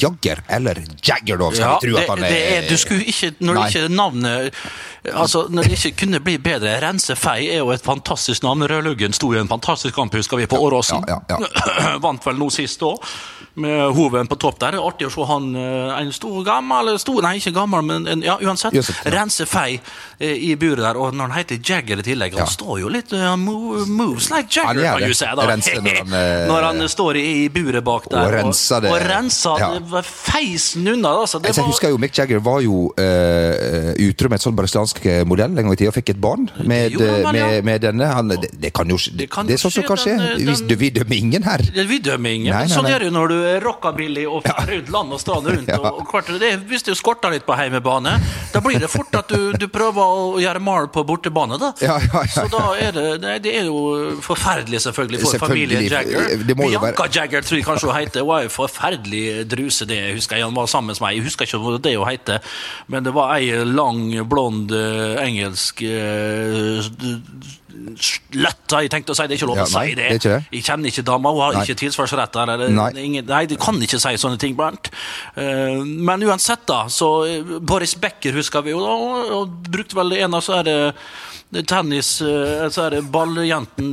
Jagger, 0.00 0.40
eller 0.48 0.80
Jagger, 1.04 1.36
da, 1.40 1.50
skal 1.54 1.64
Ja, 1.64 1.78
vi 1.82 1.88
tro 1.90 1.98
at 2.00 2.08
han 2.12 2.22
det 2.24 2.30
er 2.40 2.58
er, 2.62 2.68
du 2.68 2.76
skulle 2.80 3.04
ikke, 3.04 3.32
når 3.40 3.54
Nei. 3.58 3.64
det 3.70 3.82
ikke 3.84 3.94
navnet 3.94 4.54
Altså, 5.12 5.42
når 5.52 5.68
det 5.68 5.76
ikke 5.78 5.90
kunne 6.04 6.20
bli 6.24 6.38
bedre 6.40 6.78
Rense 6.80 7.12
Fei 7.20 7.50
er 7.52 7.58
jo 7.60 7.68
et 7.74 7.82
fantastisk 7.84 8.42
navn. 8.46 8.62
Rødluggen 8.64 9.12
sto 9.12 9.34
i 9.34 9.38
en 9.38 9.48
fantastisk 9.50 9.94
kamp, 9.98 10.14
husker 10.16 10.40
vi, 10.40 10.46
på 10.48 10.56
Åråsen. 10.64 11.04
ja, 11.08 11.18
ja, 11.28 11.96
Vant 12.04 12.24
vel 12.24 12.38
nå 12.40 12.48
sist 12.54 12.80
òg, 12.86 13.02
med 13.56 13.92
Hoven 13.94 14.26
på 14.26 14.36
topp 14.40 14.58
der. 14.60 14.74
Det 14.74 14.80
er 14.80 14.86
Artig 14.88 15.06
å 15.06 15.12
se 15.14 15.24
han 15.28 15.44
eh, 15.56 15.92
en 16.00 16.12
stor 16.12 16.40
gammel 16.46 16.92
stor, 16.98 17.20
Nei, 17.22 17.36
ikke 17.38 17.52
gammel, 17.54 17.82
men 17.86 18.06
en, 18.10 18.22
ja, 18.24 18.34
uansett. 18.42 18.74
Uansett, 18.74 19.02
ja. 19.04 19.12
Rense 19.14 19.46
Fei 19.46 19.76
eh, 20.18 20.34
i 20.50 20.54
buret 20.58 20.82
der, 20.84 20.98
og 20.98 21.14
når 21.14 21.28
han 21.30 21.36
heter 21.38 21.60
Jagger 21.64 22.02
i 22.02 22.06
tillegg 22.06 22.34
Han 22.34 22.44
Ja. 22.44 22.50
står 22.50 22.80
jo 22.82 22.88
litt 22.92 23.12
uh, 23.14 23.36
moves 23.38 24.30
like 24.32 24.50
Jagger, 24.50 24.82
kan 24.98 25.06
du 25.08 25.14
si. 25.14 25.24
da. 25.24 25.34
Når 25.34 25.52
han, 25.54 26.46
Når 26.50 26.66
han 26.68 26.88
står 26.90 27.16
i, 27.20 27.24
i 27.44 27.48
buret 27.54 27.84
bak 27.86 28.08
der. 28.10 28.24
Og 28.26 28.32
renser 28.34 28.84
det. 28.84 28.90
Og, 28.92 28.98
renser 29.08 29.62
Ja. 29.64 30.02
feisen 30.02 30.86
unna. 30.88 31.14
Altså. 31.22 31.38
Det 31.38 31.48
Altså, 31.54 31.60
jeg 31.60 31.64
var- 31.64 31.72
husker 31.72 31.88
jo 31.94 31.98
Mick 31.98 32.18
Jagger 32.18 32.40
var 32.44 32.60
jo 32.64 32.88
uh, 32.98 33.92
utro 34.08 34.28
med 34.28 34.38
et 34.40 34.44
sånn 34.44 34.56
brasiliansk 34.58 35.00
modell 35.30 35.52
en 35.54 35.62
gang 35.68 35.72
i 35.72 35.76
tida 35.78 35.92
og 35.92 35.96
fikk 35.98 36.10
et 36.14 36.20
barn 36.20 36.48
med, 36.64 36.92
jo, 36.92 37.00
men, 37.00 37.32
med, 37.38 37.64
med 37.64 37.80
denne. 37.86 38.10
Han, 38.14 38.28
det, 38.34 38.50
det 38.60 38.72
kan 38.74 38.88
jo 38.90 38.98
Det 39.14 39.28
kan 39.30 39.46
Det 39.46 39.54
er 39.58 39.62
sånn 39.62 39.74
som 39.78 39.86
kan 39.88 40.00
skje. 40.00 40.16
den, 40.18 40.46
den- 40.68 40.78
vi 40.78 40.90
dømmer 40.90 41.16
ingen 41.16 41.42
her. 41.46 41.62
Vi 41.74 41.98
dømmer 42.02 42.30
ingen. 42.34 42.50
Nei, 42.52 42.64
men 42.64 42.68
nei, 42.68 42.74
Sånn 42.74 42.84
nei. 42.88 42.92
er 42.94 42.98
det 43.04 43.10
jo 43.10 43.14
når 43.14 43.28
du 43.28 43.38
rockabilly 43.64 44.24
og 44.28 44.42
fer 44.46 44.70
rundt 44.72 44.90
land 44.94 45.14
og 45.16 45.20
strand 45.22 45.50
rundt. 45.50 45.68
Ja. 45.74 45.78
og, 45.80 46.06
og 46.14 46.28
det, 46.40 46.50
Hvis 46.68 46.84
du 46.86 46.92
skorter 46.94 47.32
litt 47.32 47.46
på 47.46 47.54
heimebane, 47.56 48.12
da 48.52 48.60
blir 48.62 48.78
det 48.82 48.90
fort 48.92 49.14
at 49.18 49.30
du, 49.32 49.52
du 49.58 49.66
prøver 49.72 50.00
å 50.02 50.38
gjøre 50.42 50.60
mal 50.62 50.86
på 50.92 51.02
bortebane. 51.08 51.58
da. 51.60 51.72
Ja, 51.82 51.96
ja, 52.02 52.22
ja, 52.22 52.24
Så 52.30 52.44
da 52.52 52.62
er 52.78 52.92
det, 52.94 53.06
nei, 53.24 53.36
det 53.42 53.54
er 53.60 53.68
jo 53.70 54.14
forferdelig 54.24 54.82
selvfølgelig 54.86 55.22
for 55.24 55.34
Selvfølgelig. 55.34 55.78
familien 55.78 55.90
Jagger. 55.90 56.12
Jo 56.14 56.54
være- 56.54 56.70
Bianca 56.84 57.08
Jagger 57.18 57.46
tror 57.46 57.58
jeg 57.60 57.66
kanskje 57.66 57.90
hun 57.90 57.96
heter. 57.98 58.20
Hun 58.24 58.28
var 58.30 58.46
jo 58.46 58.52
forferdelig 58.54 59.24
druse, 59.50 59.88
det 59.90 60.00
husker 60.14 60.36
jeg. 60.38 60.46
Han 60.46 60.54
var 60.56 60.70
sammen 60.70 60.92
med 60.94 61.02
meg. 61.04 61.16
Jeg 61.18 61.26
husker 61.28 61.48
ikke 61.48 61.62
hva 61.64 61.76
det 61.82 61.96
hun 61.96 62.08
heter, 62.08 62.54
men 62.88 63.04
det 63.08 63.14
var 63.16 63.34
ei 63.36 63.50
lang, 63.64 64.06
blond 64.30 64.72
eh, 64.74 65.18
engelsk 65.24 65.82
uh, 65.82 66.80
Løtt, 68.34 68.64
har 68.72 68.84
jeg 68.84 68.90
tenkte 68.92 69.14
å 69.14 69.16
si. 69.18 69.26
Det 69.28 69.36
er 69.36 69.40
ikke 69.40 69.48
lov 69.50 69.58
Ja, 69.60 69.66
å 69.66 69.72
nei, 69.74 69.88
si 69.88 69.94
det. 69.98 70.08
det. 70.22 70.38
Jeg 70.54 70.64
kjenner 70.66 70.90
ikke 70.92 71.04
dama, 71.06 71.32
hun 71.34 71.42
har 71.44 71.58
Nei. 71.58 71.64
ikke 71.66 71.78
tilsvarsrett 71.82 72.32
der. 72.36 72.52
Eller, 72.54 72.72
Nei. 72.74 73.20
Nei, 73.20 73.42
de 73.50 73.58
kan 73.60 73.78
ikke 73.82 74.00
si 74.02 74.14
sånne 74.20 74.38
ting, 74.40 74.56
Bernt. 74.58 74.90
Uh, 75.36 75.82
men 75.84 76.22
uansett, 76.28 76.64
da. 76.70 76.84
Så 76.92 77.10
eh, 77.28 77.54
Boris 77.60 77.96
Becker 78.00 78.36
husker 78.38 78.64
vi 78.66 78.74
jo, 78.74 78.80
da, 78.84 78.94
og, 78.94 79.32
og 79.38 79.70
brukte 79.70 79.98
vel 79.98 80.16
en 80.20 80.38
av 80.38 80.44
så 80.44 80.60
er 80.60 80.68
det 80.68 80.78
tennis 81.62 82.20
eh, 82.20 82.68
Så 82.72 82.82
er 82.86 82.96
det 82.96 83.02
balljenten 83.14 83.92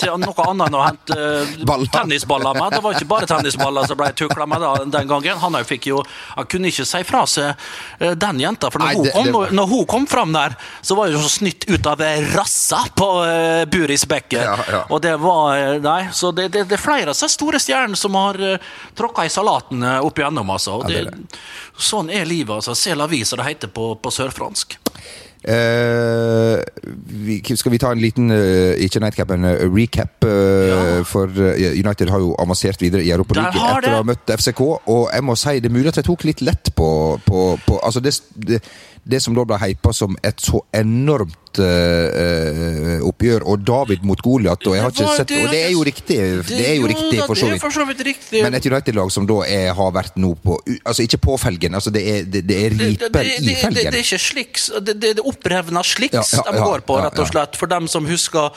til 0.00 0.16
noe 0.20 0.44
annet 0.44 0.66
enn 0.68 0.76
å 0.76 0.82
hente 0.84 1.16
eh, 1.16 1.54
Baller. 1.68 1.88
tennisballer 1.94 2.58
med. 2.58 2.74
Det 2.76 2.80
var 2.84 2.96
ikke 2.98 3.08
bare 3.10 3.28
tennisballer 3.30 3.88
som 3.88 3.98
ble 4.00 4.10
tukla 4.16 4.46
med 4.50 4.64
den 4.92 5.08
gangen. 5.08 5.38
Han 5.42 5.58
fikk 5.64 5.88
jo 5.90 6.02
Han 6.36 6.48
kunne 6.50 6.70
ikke 6.70 6.86
si 6.88 7.02
fra 7.08 7.24
seg 7.30 7.50
eh, 7.98 8.12
den 8.20 8.40
jenta, 8.42 8.70
for 8.70 8.82
når, 8.82 8.86
Nei, 8.90 8.94
hun, 8.96 9.04
det- 9.04 9.14
kom, 9.16 9.30
det- 9.44 9.56
når 9.56 9.66
hun 9.72 9.86
kom 9.86 10.06
fram 10.10 10.32
der, 10.36 10.56
så 10.82 10.96
var 10.98 11.08
hun 11.12 11.22
så 11.24 11.32
snytt 11.38 11.64
ut 11.70 11.86
av 11.86 12.00
rassa 12.34 12.82
på 12.96 13.08
uh, 13.24 13.64
Buris 13.70 14.04
Becker. 14.08 14.44
Ja, 14.44 14.56
ja. 14.70 14.82
Og 14.90 15.00
det 15.04 15.16
var 15.20 15.78
Nei, 15.80 16.08
så 16.12 16.32
det, 16.32 16.48
det, 16.54 16.66
det 16.70 16.76
er 16.78 16.82
flere 16.82 17.08
av 17.10 17.14
disse 17.14 17.28
store 17.32 17.60
stjernene 17.62 17.96
som 17.98 18.14
har 18.18 18.38
uh, 18.40 18.56
tråkka 18.98 19.24
i 19.26 19.32
salaten 19.32 19.84
opp 20.00 20.18
igjennom, 20.18 20.50
altså. 20.50 20.80
Ja, 20.90 21.04
sånn 21.80 22.10
er 22.12 22.26
livet, 22.28 22.54
altså. 22.60 22.74
C'est 22.76 22.96
la 22.98 23.06
vie, 23.10 23.24
som 23.24 23.40
det 23.40 23.48
heter 23.48 23.72
på, 23.72 23.94
på 24.00 24.12
sørfransk. 24.14 24.76
Vi, 25.44 27.38
skal 27.56 27.72
vi 27.72 27.78
ta 27.80 27.92
en 27.94 28.00
liten 28.02 28.30
uh, 28.30 28.74
ikke 28.76 29.00
nightcap, 29.00 29.30
en 29.36 29.46
uh, 29.48 29.64
recap? 29.72 30.24
eh, 30.24 30.68
Ja. 30.70 31.02
For 31.08 31.26
United 31.30 32.10
har 32.12 32.20
jo 32.20 32.34
avansert 32.38 32.82
videre 32.82 33.02
i 33.04 33.10
Europaligaen 33.10 33.56
etter 33.78 33.94
å 33.94 34.02
ha 34.02 34.06
møtt 34.06 34.30
FCK. 34.36 34.60
Og 34.60 35.08
jeg 35.12 35.24
må 35.24 35.36
si 35.40 35.56
det 35.60 35.70
er 35.70 35.74
mulig 35.74 35.88
at 35.92 36.00
jeg 36.02 36.08
tok 36.10 36.24
litt 36.28 36.42
lett 36.44 36.72
på, 36.76 36.88
på, 37.26 37.44
på 37.66 37.78
Altså 37.82 38.00
det, 38.04 38.12
det, 38.36 38.60
det 39.04 39.22
som 39.24 39.34
da 39.34 39.44
ble 39.48 39.58
hypa 39.62 39.92
som 39.96 40.16
et 40.22 40.40
så 40.44 40.60
enormt 40.76 41.49
eh, 41.58 43.00
oppgjør, 43.06 43.44
og 43.50 43.64
David 43.66 44.04
mot 44.06 44.20
Goliat, 44.22 44.66
og 44.66 44.76
sett 45.16 45.32
Og 45.34 45.50
det 45.50 45.60
er 45.64 45.72
jo 45.74 45.82
riktig, 45.86 46.18
det 46.48 46.60
er 46.66 46.76
jo 46.78 46.88
riktig 46.90 47.20
for 47.26 47.34
så 47.38 47.48
er 47.50 48.04
vidt. 48.04 48.28
Men 48.44 48.54
et 48.54 48.66
United-lag 48.66 49.10
som 49.12 49.26
da 49.28 49.40
er, 49.46 49.72
har 49.76 49.92
vært 49.94 50.18
nå 50.20 50.34
på 50.40 50.58
Altså 50.84 51.04
ikke 51.04 51.20
på 51.24 51.36
felgen, 51.40 51.74
altså 51.74 51.92
det 51.94 52.02
er, 52.06 52.28
det, 52.28 52.44
det 52.48 52.58
er 52.66 52.76
riper 52.76 53.30
i 53.30 53.54
felgen. 53.58 53.90
det 53.90 54.00
er 54.00 54.04
ikke 54.04 54.20
sliks, 54.22 54.68
det, 54.80 54.96
det, 55.02 55.14
det 55.18 55.24
opprevna 55.26 55.82
sliks 55.86 56.36
de 56.36 56.56
går 56.56 56.84
på, 56.86 56.98
rett 57.00 57.18
og 57.20 57.28
slett. 57.30 57.58
For 57.58 57.70
dem 57.70 57.88
som 57.90 58.06
husker 58.08 58.50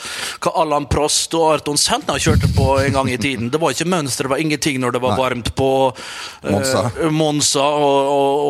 hva 0.44 0.54
Allan 0.64 0.88
Prost 0.92 1.34
og 1.38 1.50
Arton 1.56 1.80
Senna 1.80 2.18
kjørte 2.22 2.50
på 2.56 2.68
en 2.84 2.98
gang 2.98 3.12
i 3.12 3.18
tiden. 3.22 3.50
Det 3.54 3.62
var 3.62 3.76
ikke 3.76 3.90
mønster, 3.90 4.28
det 4.28 4.34
var 4.36 4.44
ingenting 4.44 4.80
når 4.84 4.98
det 4.98 5.04
var 5.04 5.18
varmt 5.20 5.52
på 5.58 5.70
eh, 5.92 6.52
Monza. 6.52 6.84
Monza 7.14 7.64
og, 7.64 8.12
og, 8.14 8.44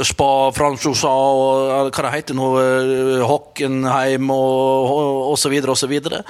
og 0.00 0.06
Spa 0.08 0.30
Franchosa 0.56 1.10
og 1.10 1.70
eh, 1.70 1.90
hva 1.90 2.06
det 2.06 2.14
heter 2.16 2.38
nå, 2.38 2.50
eh, 2.60 3.24
Hockenheim 3.70 4.30
og, 4.30 5.32
osv. 5.32 5.60
videre. 5.88 6.24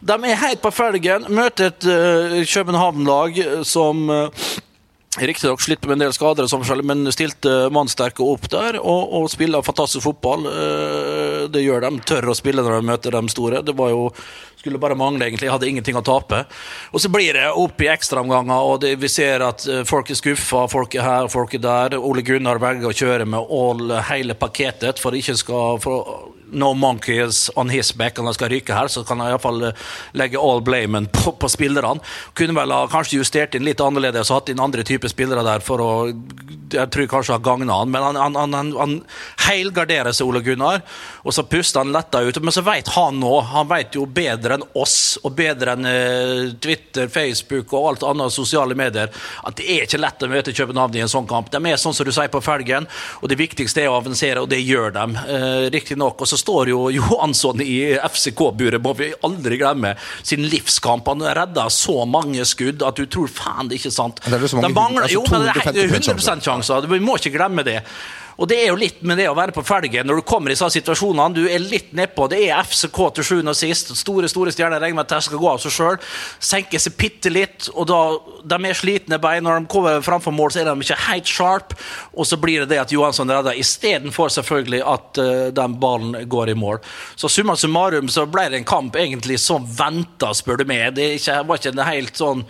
De 0.00 0.18
er 0.24 0.40
helt 0.40 0.62
på 0.62 0.72
felgen, 0.74 1.26
møter 1.28 1.72
et 1.72 1.88
uh, 1.88 2.38
København-lag 2.44 3.40
som 3.66 4.08
uh, 4.10 4.28
Riktignok 5.14 5.60
slitt 5.62 5.84
med 5.86 5.94
en 5.94 6.02
del 6.08 6.14
skader, 6.14 6.48
men 6.82 7.06
stilte 7.14 7.68
mannsterke 7.70 8.24
opp 8.26 8.48
der 8.50 8.80
og, 8.80 9.12
og 9.14 9.28
spiller 9.30 9.62
fantastisk 9.62 10.02
fotball. 10.02 10.48
Eh, 10.50 11.44
Det 11.54 11.62
gjør 11.62 11.86
de. 11.86 12.00
Tør 12.02 12.32
å 12.32 12.34
spille 12.34 12.64
når 12.64 12.80
de 12.80 12.88
møter 12.88 13.14
de 13.14 13.30
store. 13.30 13.62
Det 13.62 13.76
var 13.78 13.92
jo 13.92 14.08
skulle 14.58 14.80
bare 14.82 14.96
mangle, 14.98 15.28
egentlig. 15.28 15.52
Hadde 15.52 15.68
ingenting 15.68 15.94
å 15.94 16.02
tape. 16.02 16.42
Og 16.90 16.98
så 16.98 17.12
blir 17.12 17.38
det 17.38 17.46
opp 17.46 17.78
i 17.84 17.92
ekstraomganger, 17.92 18.66
og 18.66 18.80
det, 18.82 18.96
vi 18.98 19.10
ser 19.12 19.44
at 19.46 19.62
folk 19.86 20.10
er 20.10 20.18
skuffa. 20.18 20.64
Folk 20.72 20.96
er 20.98 21.06
her, 21.06 21.30
folk 21.30 21.54
er 21.54 21.62
der. 21.62 21.98
Ole 22.00 22.24
Gunnar 22.26 22.58
velger 22.58 22.90
å 22.90 22.96
kjøre 22.96 23.28
med 23.28 23.54
all, 23.54 23.94
hele 24.10 24.34
pakketet 24.34 24.98
for 24.98 25.14
ikke 25.14 25.36
skal 25.38 25.78
for, 25.84 26.32
No 26.54 26.72
monkeys 26.74 27.50
on 27.56 27.70
his 27.72 27.92
back, 27.92 28.18
han 28.18 28.34
skal 28.34 28.52
ryke 28.52 28.74
her, 28.74 28.88
så 28.88 29.04
kan 29.04 29.20
han 29.20 29.32
iallfall 29.32 29.72
legge 30.14 30.38
all 30.40 30.62
blamen 30.62 31.08
på, 31.12 31.34
på 31.40 31.50
spillerne. 31.50 32.00
Kunne 32.34 32.56
vel 32.56 32.72
ha 32.74 32.84
kanskje 32.90 33.18
justert 33.20 33.54
inn 33.54 33.66
litt 33.66 33.82
annerledes 33.82 34.30
og 34.30 34.40
hatt 34.40 34.52
inn 34.52 34.62
andre 34.62 34.84
typer 34.86 35.12
spillere 35.12 35.44
der 35.46 35.64
for 35.64 35.82
å 35.82 35.90
Jeg 36.74 36.90
tror 36.90 37.06
kanskje 37.10 37.36
ha 37.36 37.42
gagna 37.42 37.80
han, 37.80 37.90
men 37.92 38.02
han, 38.02 38.16
han, 38.36 38.54
han, 38.56 38.70
han 38.78 38.94
heilgarderer 39.44 40.14
seg, 40.14 40.26
Ole 40.26 40.40
Gunnar, 40.42 40.80
og 41.22 41.34
så 41.34 41.44
puster 41.46 41.82
han 41.84 41.92
letta 41.94 42.22
ut. 42.24 42.40
Men 42.42 42.54
så 42.54 42.64
vet 42.66 42.88
han 42.96 43.20
nå, 43.20 43.32
han 43.52 43.68
vet 43.70 43.94
jo 43.94 44.06
bedre 44.10 44.58
enn 44.58 44.66
oss, 44.74 45.16
og 45.22 45.36
bedre 45.38 45.76
enn 45.76 45.88
eh, 45.88 46.54
Twitter, 46.58 47.10
Facebook 47.12 47.72
og 47.76 47.90
alt 47.90 48.06
annet 48.08 48.34
sosiale 48.34 48.74
medier, 48.78 49.12
at 49.44 49.58
det 49.60 49.68
er 49.70 49.86
ikke 49.86 50.00
lett 50.02 50.24
å 50.24 50.30
møte 50.32 50.56
København 50.56 50.98
i 50.98 51.04
en 51.04 51.12
sånn 51.12 51.28
kamp. 51.30 51.52
De 51.52 51.60
er 51.70 51.80
sånn 51.80 51.94
som 51.94 52.08
du 52.08 52.12
sier 52.14 52.32
på 52.32 52.42
felgen, 52.44 52.88
og 53.20 53.30
det 53.30 53.38
viktigste 53.40 53.84
er 53.84 53.92
å 53.92 53.98
avansere, 54.00 54.42
og 54.42 54.50
det 54.50 54.62
gjør 54.64 54.94
de. 54.96 55.06
Eh, 55.36 55.68
Riktignok. 55.74 56.20
Og 56.20 56.30
så 56.30 56.38
står 56.44 56.70
jo 56.74 56.82
Johansson 56.94 57.60
i 57.64 57.78
FCK-buret, 58.04 58.80
må 58.84 58.92
vi 58.98 59.10
aldri 59.26 59.58
glemme, 59.60 59.94
sin 60.22 60.44
livskamp. 60.52 61.08
Han 61.10 61.24
redda 61.40 61.66
så 61.72 62.04
mange 62.08 62.44
skudd 62.48 62.84
at 62.84 63.00
du 63.00 63.06
tror 63.10 63.30
faen 63.32 63.68
det 63.70 63.78
er 63.78 63.82
ikke 63.84 63.94
sant. 63.96 64.20
Det 64.24 64.36
er 64.36 64.46
så 64.46 64.60
mange- 64.60 64.68
De 64.68 64.76
mangler, 64.78 65.06
altså 65.08 65.18
jo, 65.18 65.24
men 65.30 65.48
det 65.48 65.54
er 65.54 65.88
250% 65.88 66.44
100 66.44 66.44
sjanser. 66.44 66.88
Vi 66.94 67.00
må 67.00 67.16
ikke 67.20 67.34
glemme 67.38 67.64
det. 67.66 67.80
Og 68.40 68.48
det 68.50 68.58
er 68.60 68.70
jo 68.72 68.78
litt 68.78 69.02
med 69.06 69.18
det 69.20 69.28
å 69.30 69.36
være 69.36 69.54
på 69.54 69.64
felgen 69.66 70.08
når 70.08 70.20
du 70.20 70.26
kommer 70.26 70.52
i 70.52 70.56
sånne 70.58 70.74
situasjoner. 70.74 71.34
Du 71.36 71.44
er 71.46 71.62
litt 71.62 71.92
nedpå. 71.96 72.26
Det 72.30 72.40
er 72.48 72.64
FCK 72.66 73.00
til 73.16 73.28
sjuende 73.28 73.54
og 73.54 73.58
sist. 73.58 73.92
Store 73.98 74.30
store 74.30 74.54
stjerner 74.54 74.82
regner 74.82 74.98
med 74.98 75.06
at 75.06 75.16
de 75.16 75.28
skal 75.28 75.40
gå 75.40 75.50
av 75.50 75.60
seg 75.62 75.74
sjøl. 75.74 75.98
Senker 76.42 76.82
seg 76.82 76.96
bitte 76.98 77.32
litt. 77.32 77.68
Og 77.74 77.86
da, 77.90 78.00
de 78.54 78.58
er 78.70 78.78
slitne 78.78 79.20
bein. 79.22 79.44
Når 79.46 79.62
de 79.62 79.70
kommer 79.70 80.02
framfor 80.04 80.34
mål, 80.34 80.54
så 80.54 80.62
er 80.62 80.70
de 80.70 80.86
ikke 80.86 81.00
helt 81.06 81.30
sharp. 81.30 81.76
Og 82.14 82.28
så 82.28 82.38
blir 82.40 82.64
det 82.64 82.72
det 82.74 82.80
at 82.82 82.94
Johansson 82.94 83.30
redder, 83.30 83.58
istedenfor 83.60 84.32
selvfølgelig 84.34 84.82
at 84.94 85.22
uh, 85.22 85.30
den 85.54 85.78
ballen 85.80 86.18
går 86.30 86.54
i 86.54 86.58
mål. 86.58 86.80
Så 87.14 87.30
summa 87.30 87.56
summarum 87.58 88.10
så 88.12 88.26
ble 88.30 88.48
det 88.50 88.60
en 88.60 88.68
kamp 88.68 88.96
egentlig 88.98 89.38
som 89.42 89.66
venta, 89.78 90.32
spør 90.34 90.62
du 90.62 90.66
meg. 90.68 90.90
Det 90.98 91.12
ikke, 91.20 91.40
var 91.46 91.60
ikke 91.60 91.74
en 91.74 91.84
helt 91.86 92.18
sånn 92.18 92.44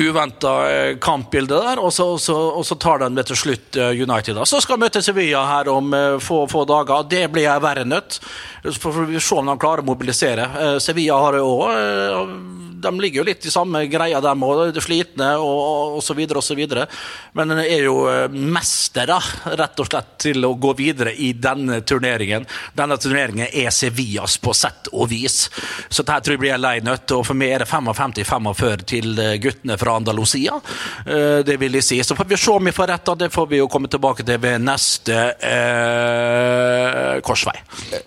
uventa 0.00 0.54
kampbilde 1.02 1.60
der. 1.60 1.80
Og 1.82 1.92
så, 1.94 2.08
og 2.14 2.20
så, 2.22 2.36
og 2.56 2.64
så 2.66 2.78
tar 2.80 3.04
den 3.04 3.18
det 3.18 3.28
til 3.30 3.38
slutt 3.44 3.80
uh, 3.80 3.90
United. 3.92 4.36
da. 4.38 4.48
Så 4.48 4.62
skal 4.64 4.78
vi 4.78 4.86
møte 4.86 5.02
Sevilla 5.10 5.42
her 5.50 5.68
om 5.74 5.92
eh, 5.94 6.16
få, 6.22 6.44
få 6.50 6.64
dager. 6.70 7.04
Det 7.10 7.26
blir 7.34 7.48
jeg 7.48 7.62
verre 7.64 7.84
nødt. 7.84 8.20
Så 8.64 8.78
får 8.80 9.04
vi 9.10 9.20
se 9.20 9.34
om 9.34 9.46
de 9.50 9.58
klarer 9.60 9.82
å 9.84 9.90
mobilisere. 9.90 10.46
Eh, 10.60 10.78
Sevilla 10.82 11.18
har 11.20 11.38
jo 11.40 11.52
òg 11.66 12.34
De 12.80 12.90
ligger 12.96 13.20
jo 13.20 13.24
litt 13.28 13.44
i 13.44 13.50
samme 13.52 13.82
greia, 13.92 14.22
dem 14.24 14.40
òg. 14.46 14.78
Slitne 14.80 15.34
og, 15.36 15.58
og, 15.60 15.98
og 15.98 16.38
og 16.40 16.44
så 16.44 16.54
videre. 16.56 16.86
Men 17.36 17.52
de 17.52 17.64
er 17.66 17.84
jo 17.84 18.06
eh, 18.08 18.32
mestere, 18.32 19.18
rett 19.58 19.82
og 19.82 19.88
slett, 19.90 20.14
til 20.20 20.44
å 20.48 20.54
gå 20.60 20.72
videre 20.78 21.12
i 21.12 21.32
denne 21.36 21.80
turneringen. 21.84 22.46
Denne 22.76 22.96
turneringen 23.00 23.48
er 23.52 23.70
Sevillas 23.74 24.38
på 24.40 24.54
sett 24.56 24.88
og 24.92 25.10
vis. 25.12 25.50
Så 25.88 26.02
dette 26.02 26.20
tror 26.24 26.36
jeg 26.36 26.44
blir 26.44 26.54
en 26.56 26.64
lei 26.64 26.78
nøtt. 26.84 27.12
Og 27.16 27.26
for 27.28 27.36
meg 27.36 27.56
er 27.56 27.64
det 27.64 27.70
55-45 27.72 28.86
til 28.94 29.20
eh, 29.20 29.36
guttene 29.42 29.76
fra 29.80 29.98
Andalusia. 30.00 30.60
Eh, 31.04 31.40
Det 31.44 31.56
vil 31.60 31.76
jeg 31.80 31.84
si. 31.84 32.00
Så 32.04 32.16
får 32.16 32.28
vi 32.32 32.40
se 32.40 32.54
om 32.54 32.64
vi 32.64 32.72
får 32.76 32.86
rett. 32.94 33.04
da. 33.10 33.14
Det 33.26 33.32
får 33.34 33.46
vi 33.52 33.60
jo 33.60 33.68
komme 33.68 33.88
tilbake 33.92 34.24
til 34.24 34.40
ved 34.40 34.60
neste 34.64 34.99
høyeste 35.00 35.36
eh, 35.46 37.20
korsvei. 37.24 37.56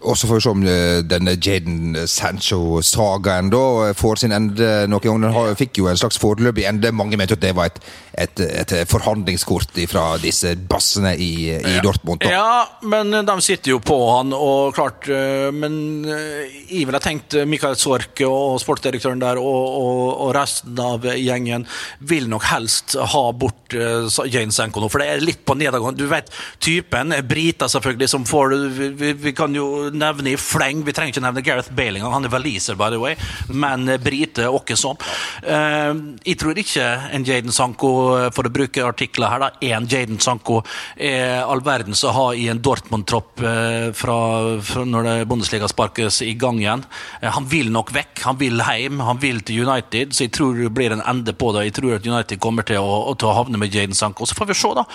Og 0.01 0.17
så 0.17 0.27
får 0.27 0.35
vi 0.35 0.43
se 0.43 0.51
om 0.51 0.63
eh, 0.67 1.01
denne 1.03 1.35
Jaden 1.37 2.07
Sancho-sagaen 2.07 3.49
da 3.51 3.93
får 3.93 4.23
sin 4.23 4.31
ende 4.31 4.87
noen 4.87 5.01
gang. 5.01 5.21
Den 5.21 5.33
har, 5.33 5.55
fikk 5.55 5.77
jo 5.79 5.89
en 5.89 5.97
slags 5.97 6.19
foreløpig 6.21 6.65
ende. 6.67 6.91
Mange 6.91 7.17
mente 7.17 7.33
at 7.37 7.41
det 7.43 7.55
var 7.55 7.71
et, 7.71 7.79
et, 8.13 8.39
et 8.39 8.75
forhandlingskort 8.89 9.73
fra 9.89 10.17
disse 10.21 10.55
bassene 10.69 11.15
i, 11.17 11.49
i 11.53 11.79
Dortmund. 11.83 12.23
Da. 12.23 12.31
Ja, 12.31 12.79
men 12.81 13.11
de 13.11 13.37
sitter 13.41 13.75
jo 13.75 13.81
på 13.83 13.97
han, 14.13 14.33
og 14.33 14.73
klart 14.75 15.07
eh, 15.11 15.49
Men 15.53 16.05
eh, 16.05 16.61
jeg 16.69 16.87
ville 16.87 17.01
tenkt 17.03 17.37
Mikael 17.47 17.77
Sork 17.79 18.21
og 18.27 18.59
sportsdirektøren 18.61 19.21
der 19.21 19.39
og, 19.41 19.63
og, 19.79 20.03
og 20.27 20.33
resten 20.35 20.77
av 20.79 21.05
gjengen 21.13 21.67
vil 21.99 22.29
nok 22.31 22.47
helst 22.51 22.97
ha 23.13 23.23
bort 23.35 23.62
uh, 23.77 24.25
Jane 24.29 24.53
Sanko 24.53 24.81
nå, 24.83 24.89
for 24.91 25.03
det 25.03 25.09
er 25.09 25.23
litt 25.23 25.43
på 25.45 25.55
nedadgående. 25.57 26.03
Du 26.03 26.09
vet 26.11 26.31
typen. 26.63 27.13
Brita, 27.27 27.69
selvfølgelig, 27.71 28.09
som 28.11 28.25
får 28.27 28.55
vi, 28.77 29.13
vi, 29.13 29.33
kan 29.35 29.53
jo 29.55 29.89
nevne 29.93 30.33
i 30.33 30.39
fleng. 30.39 30.83
Vi 30.85 30.95
trenger 30.95 31.13
ikke 31.13 31.25
nevne 31.25 31.45
Gareth 31.45 31.73
Bailing, 31.75 32.05
han 32.05 32.27
er 32.27 32.33
waliser, 32.33 32.77
by 32.79 32.89
the 32.93 33.01
way, 33.01 33.17
men 33.49 33.87
Brite 34.03 34.47
åkke 34.51 34.77
sånn. 34.79 34.99
Uh, 35.45 36.17
jeg 36.25 36.39
tror 36.41 36.59
ikke 36.59 36.87
en 37.13 37.27
Jaden 37.27 37.55
Sanko, 37.55 37.93
for 38.35 38.47
å 38.47 38.53
bruke 38.53 38.85
artikler 38.85 39.31
her, 39.31 39.43
da, 39.43 39.51
en 39.73 39.87
Jaden 39.89 40.21
Sanko 40.23 40.61
er 40.97 41.43
all 41.43 41.63
verdens 41.65 42.03
å 42.05 42.13
ha 42.15 42.27
i 42.37 42.47
en 42.51 42.61
Dortmund-tropp 42.63 43.43
uh, 43.43 43.89
fra, 43.97 44.17
fra, 44.65 44.85
når 44.87 45.25
Bundesliga 45.29 45.69
sparkes 45.71 46.21
i 46.25 46.33
gang 46.39 46.59
igjen. 46.61 46.85
Han 47.23 47.47
vil 47.49 47.71
nok 47.73 47.93
vekk, 47.95 48.23
han 48.27 48.39
vil 48.39 48.61
hjem, 48.63 49.01
han 49.03 49.19
vil 49.21 49.41
til 49.45 49.63
United, 49.67 50.13
så 50.15 50.27
jeg 50.27 50.33
tror 50.35 50.57
det 50.57 50.71
blir 50.73 50.95
en 50.95 51.03
ende 51.05 51.35
på 51.37 51.51
det. 51.55 51.67
Jeg 51.67 51.77
tror 51.79 51.97
at 51.97 52.07
United 52.07 52.41
kommer 52.43 52.67
til 52.67 52.81
å, 52.83 52.99
å, 53.11 53.15
å 53.15 53.35
havne 53.37 53.59
med 53.59 53.62
Jaden 53.69 53.95
Sanko. 53.97 54.25
Så 54.25 54.37
får 54.37 54.51
vi 54.51 54.57
se, 54.57 54.73
da 54.77 54.85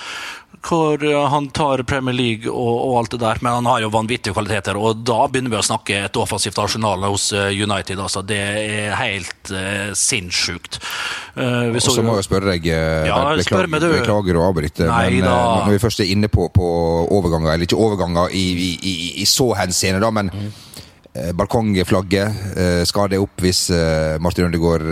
hvor 0.58 0.98
han 1.30 1.48
tar 1.54 1.82
Premier 1.86 2.14
League 2.14 2.50
og, 2.50 2.72
og, 2.88 2.94
alt 2.98 3.12
det 3.14 3.20
der. 3.22 3.38
Men 3.40 3.60
han 3.60 3.68
har 3.70 3.82
jo 3.84 3.90
vanvittige 3.94 4.34
kvaliteter, 4.34 4.76
og 4.76 5.04
da 5.06 5.28
begynner 5.30 5.52
vi 5.52 5.58
å 5.60 5.64
snakke 5.64 6.00
et 6.08 6.18
offensivt 6.18 6.58
arsenal 6.58 7.04
hos 7.06 7.30
United. 7.32 8.00
Altså. 8.00 8.24
Det 8.26 8.38
er 8.38 8.96
helt 8.98 9.52
uh, 9.52 9.92
sinnssykt. 9.94 10.80
Uh, 11.38 11.70
og 11.70 11.80
så 11.84 12.02
må 12.02 12.16
jeg 12.18 12.26
spørre 12.26 12.56
deg, 12.56 12.66
ja, 12.72 13.20
beklager, 13.38 13.86
beklager 14.00 14.40
å 14.40 14.48
avbryte, 14.48 14.88
men 14.88 15.20
uh, 15.22 15.62
når 15.62 15.76
vi 15.76 15.82
først 15.84 16.02
er 16.02 16.10
inne 16.10 16.30
på, 16.32 16.48
på 16.50 16.70
overganger, 17.06 17.52
eller 17.54 17.68
ikke 17.68 17.78
overganger 17.78 18.34
i, 18.34 18.46
i, 18.50 18.72
i, 18.82 18.96
i 19.22 19.28
så 19.28 19.52
henseende, 19.60 20.02
da, 20.02 20.10
men 20.14 20.32
mm. 20.34 20.48
Eh, 21.18 21.32
balkongflagget, 21.32 22.56
eh, 22.56 22.82
skal 22.86 23.08
det 23.10 23.18
opp 23.22 23.42
hvis 23.42 23.68
eh, 23.74 24.18
Martin 24.22 24.46
Ødegaard 24.48 24.84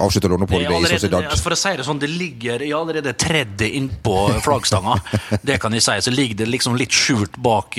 avslutter 0.00 0.32
låneoppholdet 0.32 0.70
i 0.70 0.98
Sociedad? 0.98 1.28
For 1.42 1.54
å 1.54 1.58
si 1.58 1.72
det 1.78 1.86
sånn, 1.86 2.00
det 2.02 2.10
ligger 2.10 2.64
jeg 2.64 2.74
allerede 2.76 3.14
tredd 3.18 3.62
innpå 3.66 4.16
flaggstanga. 4.44 4.96
det 5.48 5.60
kan 5.62 5.74
jeg 5.76 5.84
si. 5.86 5.96
Så 6.06 6.14
ligger 6.14 6.42
det 6.42 6.50
liksom 6.50 6.78
litt 6.78 6.94
skjult 6.94 7.38
bak 7.40 7.78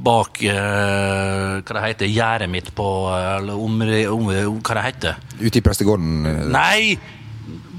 bak 0.00 0.38
hva 0.40 1.76
det 1.76 1.82
heter, 1.82 2.08
gjerdet 2.08 2.48
mitt 2.50 2.70
på 2.76 2.86
eller 3.10 3.58
om, 3.58 3.80
om, 4.14 4.28
Hva 4.62 4.76
det 4.78 4.84
heter 4.84 5.18
Ute 5.40 5.58
i 5.58 5.64
prestegården? 5.64 6.52
Nei! 6.52 6.98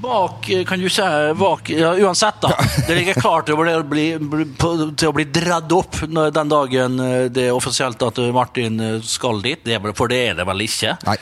Bak 0.01 0.50
kan 0.67 0.79
du 0.79 0.89
si, 0.89 1.01
bak, 1.36 1.70
ja, 1.70 1.93
Uansett, 1.96 2.41
da. 2.41 2.55
Det 2.88 2.96
ligger 2.96 3.20
klart 3.22 3.46
til 3.48 3.55
å 3.55 3.84
bli, 3.88 4.05
bli, 4.20 4.46
til 4.58 5.10
å 5.10 5.13
bli 5.15 5.25
dratt 5.29 5.72
opp 5.75 6.00
den 6.10 6.51
dagen 6.51 7.00
eh, 7.00 7.25
det 7.31 7.48
er 7.50 7.55
offisielt 7.55 8.01
at 8.05 8.20
Martin 8.34 8.79
eh, 8.79 8.98
skal 9.05 9.41
dit. 9.43 9.62
Det, 9.63 9.79
for 9.98 10.12
det 10.12 10.22
er 10.31 10.39
det 10.39 10.46
vel 10.48 10.65
ikke. 10.65 10.96
Nei. 11.08 11.17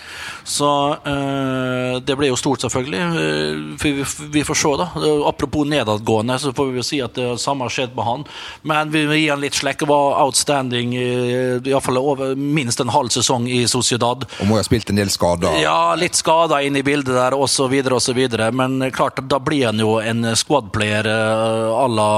Så 0.49 0.67
det 2.01 2.15
blir 2.17 2.31
jo 2.31 2.37
stort, 2.39 2.63
selvfølgelig. 2.63 3.75
Vi, 3.81 3.91
vi, 4.33 4.41
får 4.47 4.57
se, 4.57 4.71
da. 4.79 4.87
Apropos 5.29 5.67
nedadgående, 5.69 6.39
så 6.41 6.53
får 6.57 6.71
vi 6.71 6.79
jo 6.79 6.85
si 6.85 7.01
at 7.05 7.13
det 7.19 7.35
samme 7.41 7.67
har 7.67 7.73
skjedd 7.73 7.93
med 7.97 8.07
han. 8.07 8.25
Men 8.65 8.89
vi 8.89 9.03
gir 9.03 9.19
gi 9.19 9.27
han 9.29 9.43
litt 9.43 9.57
slekk. 9.59 9.85
Var 9.89 10.17
outstanding 10.23 10.95
iallfall 10.97 11.99
minst 12.35 12.81
en 12.81 12.89
halv 12.93 13.13
sesong 13.13 13.47
i 13.49 13.61
Sociedad. 13.69 14.25
Og 14.39 14.49
må 14.49 14.57
ha 14.57 14.65
spilt 14.65 14.89
en 14.89 14.99
del 14.99 15.11
skader? 15.13 15.59
Ja, 15.61 15.93
litt 15.99 16.17
skader 16.17 16.65
inn 16.65 16.79
i 16.79 16.85
bildet 16.85 17.13
der, 17.15 17.37
osv., 17.37 17.77
osv. 17.99 18.21
Men 18.57 18.68
men 18.69 18.93
klart, 18.95 19.19
da 19.29 19.41
blir 19.41 19.71
han 19.71 19.81
jo 19.81 19.97
en 19.99 20.35
squadplayer 20.37 21.09
à 21.09 21.87
la 21.89 22.11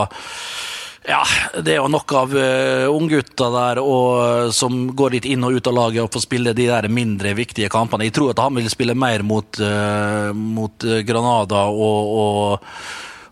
ja, 1.01 1.23
det 1.57 1.73
er 1.73 1.79
jo 1.79 1.89
nok 1.89 2.13
av 2.13 2.33
uh, 2.37 2.85
unggutta 2.93 3.47
der 3.49 3.79
og, 3.81 4.51
som 4.53 4.83
går 4.93 5.15
litt 5.15 5.27
inn 5.31 5.41
og 5.47 5.57
ut 5.57 5.69
av 5.71 5.73
laget 5.73 6.03
og 6.03 6.11
får 6.13 6.23
spille 6.27 6.53
de 6.53 6.67
der 6.69 6.85
mindre 6.93 7.33
viktige 7.33 7.71
kampene. 7.73 8.05
Jeg 8.05 8.13
tror 8.19 8.35
at 8.35 8.43
han 8.43 8.59
vil 8.59 8.69
spille 8.69 8.93
mer 8.93 9.25
mot, 9.25 9.57
uh, 9.65 10.29
mot 10.37 10.85
Granada 11.07 11.63
og, 11.73 12.11
og 12.21 12.69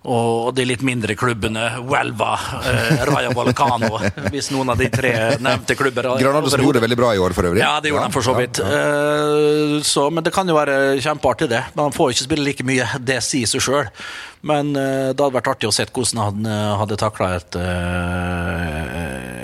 og 0.07 0.53
de 0.55 0.63
litt 0.63 0.83
mindre 0.85 1.11
klubbene, 1.19 1.65
Huelva, 1.83 2.31
eh, 2.71 3.01
Raja 3.09 3.33
Balcano, 3.35 3.97
hvis 4.31 4.47
noen 4.53 4.71
av 4.71 4.79
de 4.79 4.87
tre 4.93 5.11
nevnte 5.43 5.75
klubber 5.75 6.07
Granados 6.21 6.55
gjorde 6.55 6.79
det 6.79 6.85
veldig 6.85 6.99
bra 7.01 7.11
i 7.15 7.19
år, 7.19 7.35
for 7.35 7.49
øvrig. 7.49 7.59
Ja, 7.59 7.73
det 7.83 7.91
gjorde 7.91 8.05
ja, 8.05 8.07
de 8.07 8.15
for 8.15 8.23
så 8.29 8.35
vidt. 8.37 8.61
Ja, 8.63 8.69
ja. 8.71 8.79
Eh, 8.79 9.83
så, 9.83 10.07
men 10.09 10.23
det 10.23 10.31
kan 10.35 10.47
jo 10.47 10.55
være 10.55 10.97
kjempeartig, 11.03 11.49
det. 11.51 11.63
Man 11.75 11.95
får 11.95 12.15
ikke 12.15 12.27
spille 12.29 12.47
like 12.47 12.67
mye, 12.67 12.87
det 13.03 13.19
sier 13.27 13.51
seg 13.51 13.65
sjøl. 13.65 13.91
Men 14.39 14.71
uh, 14.71 15.11
det 15.11 15.19
hadde 15.19 15.35
vært 15.35 15.49
artig 15.51 15.67
å 15.67 15.73
se 15.75 15.83
hvordan 15.83 16.21
han 16.23 16.45
uh, 16.47 16.77
hadde 16.79 16.95
takla 16.99 17.33
uh, 17.35 17.57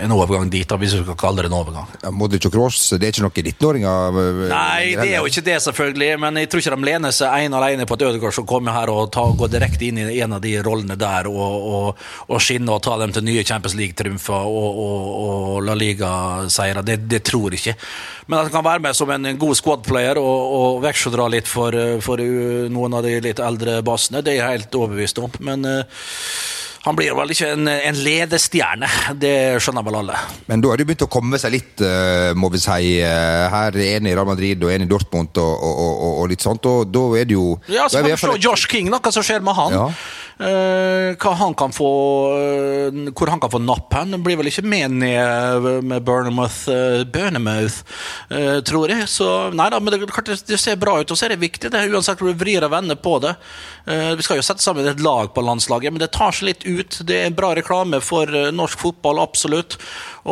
en 0.05 0.13
overgang 0.15 0.49
dit, 0.51 0.67
da, 0.67 0.77
hvis 0.79 0.95
vi 0.95 1.03
skal 1.03 1.17
kalle 1.19 1.43
det 1.43 1.49
en 1.49 1.57
overgang. 1.57 1.89
Ja, 2.03 2.11
Modric 2.13 2.45
og 2.47 2.53
Kroos, 2.53 2.77
det 2.95 3.07
er 3.07 3.13
ikke 3.13 3.25
noen 3.25 3.49
19-åringer? 3.51 4.19
Nei, 4.51 4.95
det 4.97 5.07
er 5.09 5.17
jo 5.19 5.29
ikke 5.29 5.43
det, 5.45 5.57
selvfølgelig. 5.65 6.09
Men 6.21 6.39
jeg 6.41 6.49
tror 6.51 6.63
ikke 6.63 6.75
de 6.75 6.89
lener 6.89 7.15
seg 7.15 7.45
ene 7.45 7.59
alene 7.59 7.87
på 7.87 7.97
at 7.97 8.05
Ødegaard 8.07 8.35
skal 8.37 8.47
komme 8.49 8.73
her 8.75 8.91
og 8.93 9.11
ta, 9.15 9.25
gå 9.35 9.49
direkte 9.51 9.87
inn 9.89 9.99
i 10.01 10.19
en 10.23 10.37
av 10.37 10.43
de 10.43 10.53
rollene 10.65 10.97
der 10.99 11.29
og, 11.31 11.67
og, 11.75 12.03
og 12.29 12.43
skinne 12.43 12.75
og 12.75 12.83
ta 12.85 12.97
dem 13.01 13.13
til 13.15 13.25
nye 13.27 13.45
Champions 13.47 13.77
League-triumfer 13.79 14.49
og, 14.49 14.81
og, 14.85 15.63
La 15.65 15.77
Liga-seire. 15.77 16.83
Det, 16.85 16.99
det, 17.09 17.23
tror 17.25 17.53
jeg 17.53 17.61
ikke. 17.61 17.77
Men 18.27 18.39
at 18.39 18.49
han 18.49 18.55
kan 18.57 18.67
være 18.67 18.85
med 18.85 18.97
som 18.97 19.11
en 19.13 19.31
god 19.41 19.59
squad-player 19.59 20.19
og, 20.21 20.57
og 20.59 20.83
veksledra 20.85 21.29
litt 21.33 21.49
for, 21.49 21.75
for, 22.05 22.21
noen 22.71 22.97
av 22.97 23.05
de 23.05 23.17
litt 23.23 23.41
eldre 23.43 23.79
bassene, 23.85 24.23
det 24.25 24.35
er 24.35 24.41
jeg 24.41 24.59
helt 24.59 24.77
overbevist 24.79 25.21
om. 25.23 25.33
Men 25.45 25.65
uh, 25.65 26.05
han 26.85 26.97
blir 26.97 27.15
vel 27.17 27.33
ikke 27.33 27.51
en, 27.55 27.67
en 27.67 28.01
ledestjerne, 28.05 28.89
det 29.21 29.35
skjønner 29.63 29.85
vel 29.85 29.99
alle. 30.03 30.19
Men 30.49 30.63
da 30.63 30.71
har 30.71 30.79
det 30.79 30.87
begynt 30.87 31.05
å 31.07 31.11
komme 31.11 31.39
seg 31.41 31.55
litt, 31.55 31.81
uh, 31.81 32.31
må 32.37 32.51
vi 32.53 32.61
si. 32.61 32.95
Her 33.05 33.65
her 33.75 33.97
en 33.97 34.07
i 34.07 34.13
Real 34.13 34.27
Madrid 34.27 34.63
og 34.63 34.71
en 34.73 34.85
i 34.85 34.89
Dortmund 34.89 35.37
og, 35.41 35.53
og, 35.55 35.79
og, 35.79 36.13
og 36.21 36.29
litt 36.31 36.45
sånt. 36.45 36.65
Og 36.69 36.91
da 36.91 37.05
er 37.19 37.29
det 37.29 37.37
jo 37.37 37.55
Ja, 37.71 37.87
så 37.89 38.01
kan 38.01 38.09
vi 38.09 38.19
se 38.19 38.37
Josh 38.43 38.69
King, 38.71 38.91
noe 38.93 39.13
som 39.13 39.25
skjer 39.25 39.43
med 39.45 39.57
han. 39.57 39.75
Ja. 39.75 39.87
Hva 40.35 41.31
han 41.39 41.53
kan 41.55 41.71
få 41.71 41.89
uh, 42.35 42.97
Hvor 43.15 43.29
han 43.31 43.39
kan 43.39 43.51
få 43.53 43.61
napp 43.63 43.93
hen. 43.95 44.17
Blir 44.23 44.35
vel 44.39 44.49
ikke 44.51 44.65
med 44.67 44.97
ned 44.99 45.83
med 45.87 46.03
Burnmouth, 46.03 46.67
uh, 46.67 47.05
Burnmouth 47.07 47.83
tror 48.67 48.91
jeg. 48.91 49.07
Så 49.09 49.27
nei 49.55 49.69
da, 49.71 49.79
men 49.79 49.93
det, 49.93 50.01
det, 50.47 50.57
ser 50.59 50.79
bra 50.79 50.97
ut, 50.99 51.11
og 51.11 51.17
så 51.17 51.27
er 51.27 51.35
det 51.35 51.43
viktig. 51.43 51.71
Det 51.71 51.83
Uansett 51.85 52.19
hvor 52.19 52.33
du 52.33 52.39
vrir 52.39 52.65
og 52.65 52.73
vender 52.73 52.97
på 52.99 53.17
det. 53.23 53.35
vi 53.85 54.23
skal 54.25 54.39
jo 54.39 54.43
sette 54.43 54.63
sammen 54.63 54.87
et 54.89 55.03
lag 55.03 55.29
på 55.33 55.43
landslaget, 55.45 55.93
men 55.93 56.01
det 56.01 56.09
tar 56.15 56.33
seg 56.35 56.49
litt 56.49 56.65
ut. 56.65 56.97
Det 57.07 57.19
er 57.19 57.29
en 57.29 57.37
bra 57.37 57.53
reklame 57.55 58.01
for 58.03 58.31
norsk 58.51 58.81
fotball, 58.81 59.21
absolutt. 59.21 59.77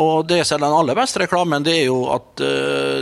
Og 0.00 0.26
det 0.28 0.40
som 0.44 0.58
er 0.58 0.64
den 0.66 0.76
aller 0.80 0.98
beste 0.98 1.22
reklamen, 1.22 1.64
det 1.64 1.76
er 1.78 1.86
jo 1.86 2.00
at 2.12 2.42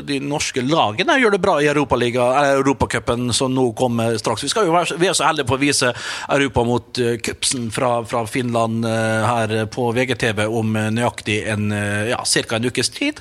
de 0.06 0.20
norske 0.22 0.62
lagene 0.66 1.16
gjør 1.22 1.36
det 1.36 1.42
bra 1.42 1.56
i 1.62 1.70
Europacupen, 1.72 3.32
som 3.34 3.54
nå 3.54 3.70
kommer 3.78 4.18
straks. 4.20 4.44
Vi, 4.44 4.52
skal 4.52 4.68
jo 4.68 4.76
være, 4.76 5.00
vi 5.00 5.08
er 5.08 5.16
så 5.16 5.26
heldige 5.30 5.48
på 5.48 5.56
å 5.56 5.62
vise 5.62 5.94
Europa 6.28 6.66
mot 6.68 6.91
uh, 7.00 7.14
Kupsen 7.22 7.70
fra, 7.74 8.04
fra 8.04 8.24
Finland 8.26 8.84
uh, 8.84 9.24
her 9.26 9.66
på 9.72 9.88
VGTV 9.96 10.44
om 10.48 10.76
uh, 10.76 10.88
nøyaktig 10.92 11.38
en 11.52 11.70
ja, 11.72 12.18
ca. 12.24 12.56
en 12.56 12.68
ukes 12.68 12.90
tid. 12.92 13.20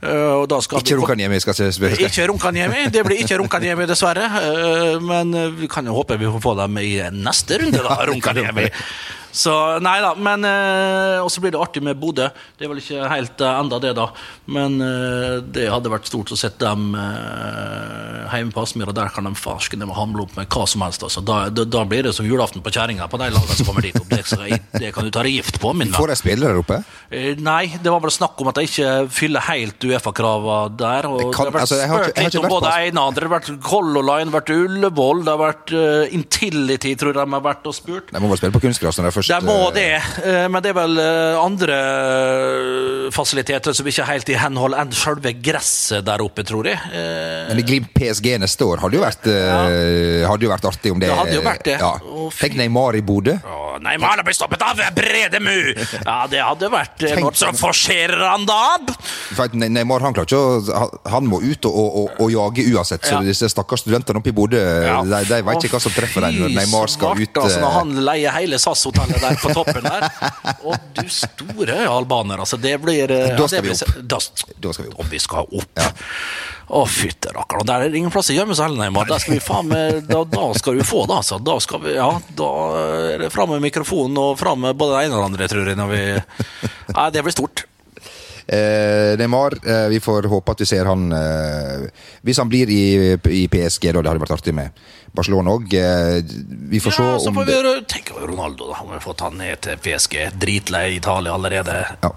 ikke 0.00 0.98
Runkaniemi 1.00 1.40
skal 1.42 1.56
ses. 1.58 1.80
Ikke 1.98 2.26
Runkaniemi, 2.30 2.86
det 2.92 3.04
blir 3.06 3.22
ikke 3.24 3.40
Runkaniemi, 3.42 3.86
dessverre. 3.90 4.28
men 5.04 5.34
vi 5.58 5.68
kan 5.68 5.86
jo 5.86 5.96
håpe 5.98 6.18
vi 6.20 6.28
får 6.30 6.44
få 6.44 6.54
dem 6.62 6.78
i 6.82 6.92
neste 7.12 7.60
runde, 7.60 7.82
da, 7.84 7.98
Runkaniemi. 8.10 8.68
Så 9.32 9.52
nei 9.82 9.96
da, 10.02 10.10
men 10.18 10.44
eh, 10.46 11.20
Og 11.22 11.30
så 11.30 11.42
blir 11.42 11.54
det 11.54 11.60
artig 11.60 11.82
med 11.84 11.98
Bodø. 12.00 12.28
Det 12.58 12.66
er 12.66 12.70
vel 12.72 12.80
ikke 12.82 13.08
helt 13.10 13.42
eh, 13.44 13.58
enda 13.60 13.78
det, 13.82 13.92
da. 13.98 14.08
Men 14.50 14.80
eh, 14.82 15.38
det 15.54 15.68
hadde 15.70 15.92
vært 15.92 16.08
stort 16.10 16.32
å 16.34 16.38
sette 16.38 16.64
dem 16.64 16.96
eh, 16.98 18.26
hjemme 18.34 18.54
på 18.54 18.64
Aspmyr, 18.64 18.90
og 18.90 18.96
der 18.96 19.12
kan 19.14 19.28
de 19.28 19.34
farsken 19.38 19.84
hamle 19.94 20.26
opp 20.26 20.34
med 20.38 20.50
hva 20.50 20.66
som 20.70 20.84
helst. 20.84 21.04
Altså. 21.06 21.22
Da, 21.26 21.44
da, 21.54 21.66
da, 21.68 21.84
blir 21.88 22.06
det 22.06 22.14
som 22.16 22.26
julaften 22.26 22.64
på 22.64 22.72
kjerringa 22.74 23.08
på 23.10 23.20
de 23.20 23.30
lagene 23.30 23.58
som 23.58 23.70
kommer 23.70 23.86
dit 23.86 23.98
opp. 24.00 24.10
Det, 24.10 24.60
det, 24.74 24.90
kan 24.94 25.06
du 25.06 25.12
ta 25.14 25.24
deg 25.26 25.38
gift 25.38 25.60
på, 25.62 25.72
min 25.74 25.90
venn. 25.90 25.98
Får 25.98 26.12
de 26.12 26.18
spille 26.18 26.50
der 26.50 26.60
oppe? 26.60 26.82
nei, 27.40 27.72
det 27.82 27.90
var 27.90 28.02
vel 28.02 28.12
snakk 28.14 28.38
om 28.42 28.50
at 28.50 28.58
de 28.58 28.66
ikke 28.68 28.90
fyller 29.10 29.42
helt 29.48 29.86
Uefa-krava 29.86 30.58
der. 30.74 31.08
Og 31.10 31.32
kan, 31.34 31.48
det 31.48 31.52
har 31.52 31.56
vært 31.56 31.66
altså, 31.66 31.80
spurt 31.80 32.20
litt 32.24 32.38
om 32.40 32.48
både 32.50 32.74
ene 32.86 33.02
og 33.02 33.12
andre. 33.12 33.24
Det 33.24 33.30
har 33.30 33.34
vært 33.36 33.50
Color 33.66 34.06
Line, 34.06 34.26
det 34.26 34.34
har 34.34 34.36
vært 34.38 34.54
Ullevål, 34.56 35.24
det 35.26 35.34
har 35.34 35.42
vært 35.42 35.74
Intility, 36.16 36.94
tror 36.98 37.12
jeg 37.12 37.18
de 37.20 37.36
har 37.36 37.46
vært 37.46 37.70
og 37.70 37.76
spurt. 37.76 38.12
De 38.14 38.22
må 38.22 38.30
vel 38.32 38.42
spille 38.42 38.54
på 38.54 38.62
kunstgras 38.66 39.00
når 39.00 39.10
de 39.10 39.16
først 39.20 39.32
Det 39.32 39.40
må 39.46 39.56
eh, 39.68 39.72
det, 39.78 39.86
eh, 40.26 40.46
men 40.50 40.64
det 40.64 40.72
er 40.72 40.78
vel 40.80 41.00
eh, 41.04 41.38
andre 41.40 41.78
fasiliteter 43.14 43.76
som 43.76 43.88
ikke 43.90 44.04
er 44.04 44.10
helt 44.14 44.32
i 44.32 44.38
henhold 44.40 44.76
enn 44.78 44.92
selve 44.96 45.32
gresset 45.40 46.04
der 46.06 46.22
oppe, 46.24 46.44
tror 46.46 46.68
jeg. 46.70 46.78
Men 46.90 47.60
i 47.60 47.66
Glimt 47.66 47.90
PSG 47.96 48.34
neste 48.42 48.66
år 48.66 48.84
hadde 48.84 48.98
jo 48.98 49.04
vært, 49.04 49.26
ja. 49.30 49.62
hadde 50.30 50.46
jo 50.46 50.52
vært 50.52 50.68
artig 50.70 50.92
om 50.94 51.00
det 51.02 51.10
Det 51.10 51.18
hadde 51.18 51.36
jo 51.38 51.46
vært 51.46 51.66
det. 51.66 51.78
Ja. 51.80 51.94
Tenk 52.40 52.58
Neymar 52.60 52.98
i 52.98 53.02
Bodø. 53.06 53.36
Neymar 53.80 54.10
Neymar 54.10 54.24
blitt 54.24 54.36
stoppet 54.36 54.62
av 54.64 54.80
Bredemu! 54.94 55.74
Ja, 56.04 56.24
det 56.30 56.40
hadde 56.42 56.68
vært 56.72 57.02
eh, 57.06 57.18
noe 57.20 57.32
som 57.36 57.56
forserer 57.56 58.22
han 58.26 58.46
da. 58.48 58.78
Neymar 59.54 60.02
han 60.04 60.16
klarer 60.16 60.28
ikke 60.28 60.40
å 60.40 60.88
han- 61.10 61.28
må 61.30 61.38
ut 61.44 61.66
og, 61.68 61.76
og, 61.76 62.08
og, 62.18 62.30
jage 62.32 62.64
uansett. 62.72 63.04
Så 63.06 63.14
Ja. 63.14 63.20
disse 63.22 63.48
stakkars 63.48 63.84
studentene 63.84 64.18
oppe 64.18 64.30
i 64.30 64.32
Bodø 64.32 64.58
Ja. 64.58 65.02
de, 65.02 65.24
de 65.28 65.42
vet 65.42 65.64
ikke 65.64 65.76
hva 65.76 65.80
som 65.80 65.92
treffer 65.92 66.20
dem 66.26 66.40
når 66.40 66.54
Neymar 66.56 66.88
skal 66.90 67.14
ut. 67.20 67.36
Altså, 67.36 67.60
når 67.60 67.68
eh, 67.68 67.76
han 67.78 67.94
leier 68.08 68.30
hele 68.34 68.58
SAS-hotellet 68.58 69.09
der 69.18 69.40
på 69.40 69.52
toppen 69.56 69.86
der. 69.86 70.06
Å, 70.62 70.76
du 70.96 71.02
store 71.10 71.80
albaner, 71.90 72.44
altså. 72.44 72.60
Det 72.60 72.76
blir 72.82 73.10
eh, 73.10 73.32
Da 73.34 73.46
ja, 73.46 73.50
skal 73.50 73.66
vi 73.66 73.74
opp. 73.74 73.98
Da, 74.02 74.20
Da 74.60 74.72
skal 74.76 74.86
vi 74.86 74.92
opp. 74.92 75.00
Og 75.00 75.10
vi 75.10 75.20
skal 75.22 75.60
opp. 75.60 75.84
Å, 76.70 76.84
fytte 76.86 77.32
rakkeren. 77.34 77.66
Der 77.66 77.82
er 77.82 77.90
det 77.90 77.98
ingen 77.98 78.12
plass 78.14 78.30
å 78.30 78.34
gjemme 78.36 78.54
seg 78.54 78.68
heller, 78.68 78.84
Neymar. 78.84 79.08
Der 79.10 79.18
skal 79.18 79.34
vi 79.34 79.42
faen 79.42 79.70
meg 79.72 80.04
da, 80.06 80.20
da 80.30 80.44
skal 80.54 80.78
du 80.78 80.84
få 80.86 81.02
det, 81.10 81.16
altså. 81.18 81.40
Da 81.42 81.56
skal 81.62 81.82
vi 81.82 81.96
Ja, 81.96 82.12
da 82.38 82.50
er 82.78 83.24
det 83.24 83.32
fram 83.34 83.50
med 83.56 83.64
mikrofonen 83.64 84.20
og 84.22 84.36
fram 84.38 84.62
med 84.62 84.78
både 84.78 85.00
det 85.00 85.08
ene 85.08 85.18
og 85.18 85.24
det 85.24 85.30
andre, 85.32 85.48
tror 85.50 85.66
jeg, 85.66 85.80
når 85.80 85.90
vi 85.90 86.04
Nei, 86.94 87.08
det 87.14 87.24
blir 87.26 87.34
stort. 87.34 87.49
Eh, 88.52 89.18
Neymar, 89.18 89.52
eh, 89.66 89.88
vi 89.88 90.00
får 90.00 90.26
håpe 90.26 90.52
at 90.52 90.60
vi 90.60 90.66
ser 90.66 90.88
han 90.90 91.12
eh, 91.12 91.84
Hvis 92.26 92.38
han 92.42 92.48
blir 92.50 92.70
i, 92.74 93.12
i 93.14 93.44
PSG, 93.46 93.92
da. 93.92 94.00
Det 94.02 94.10
hadde 94.10 94.22
vært 94.24 94.32
artig 94.34 94.54
med 94.56 94.80
Barcelona 95.14 95.54
òg. 95.54 95.70
Vi 96.70 96.80
får 96.82 96.96
se 96.96 97.04
om 97.04 97.20
så 97.22 97.34
får 97.34 97.46
vi 97.46 97.60
det 97.62 97.74
tenke 97.90 98.16
over 98.16 98.26
Ronaldo, 98.32 98.72
da. 98.72 98.80
Han 98.80 98.90
har 98.90 99.04
fått 99.04 99.22
han 99.22 99.38
ned 99.38 99.62
til 99.62 99.78
PSG. 99.84 100.16
Dritlei 100.42 100.96
Italia 100.96 101.36
allerede. 101.38 101.78
Ja. 102.02 102.10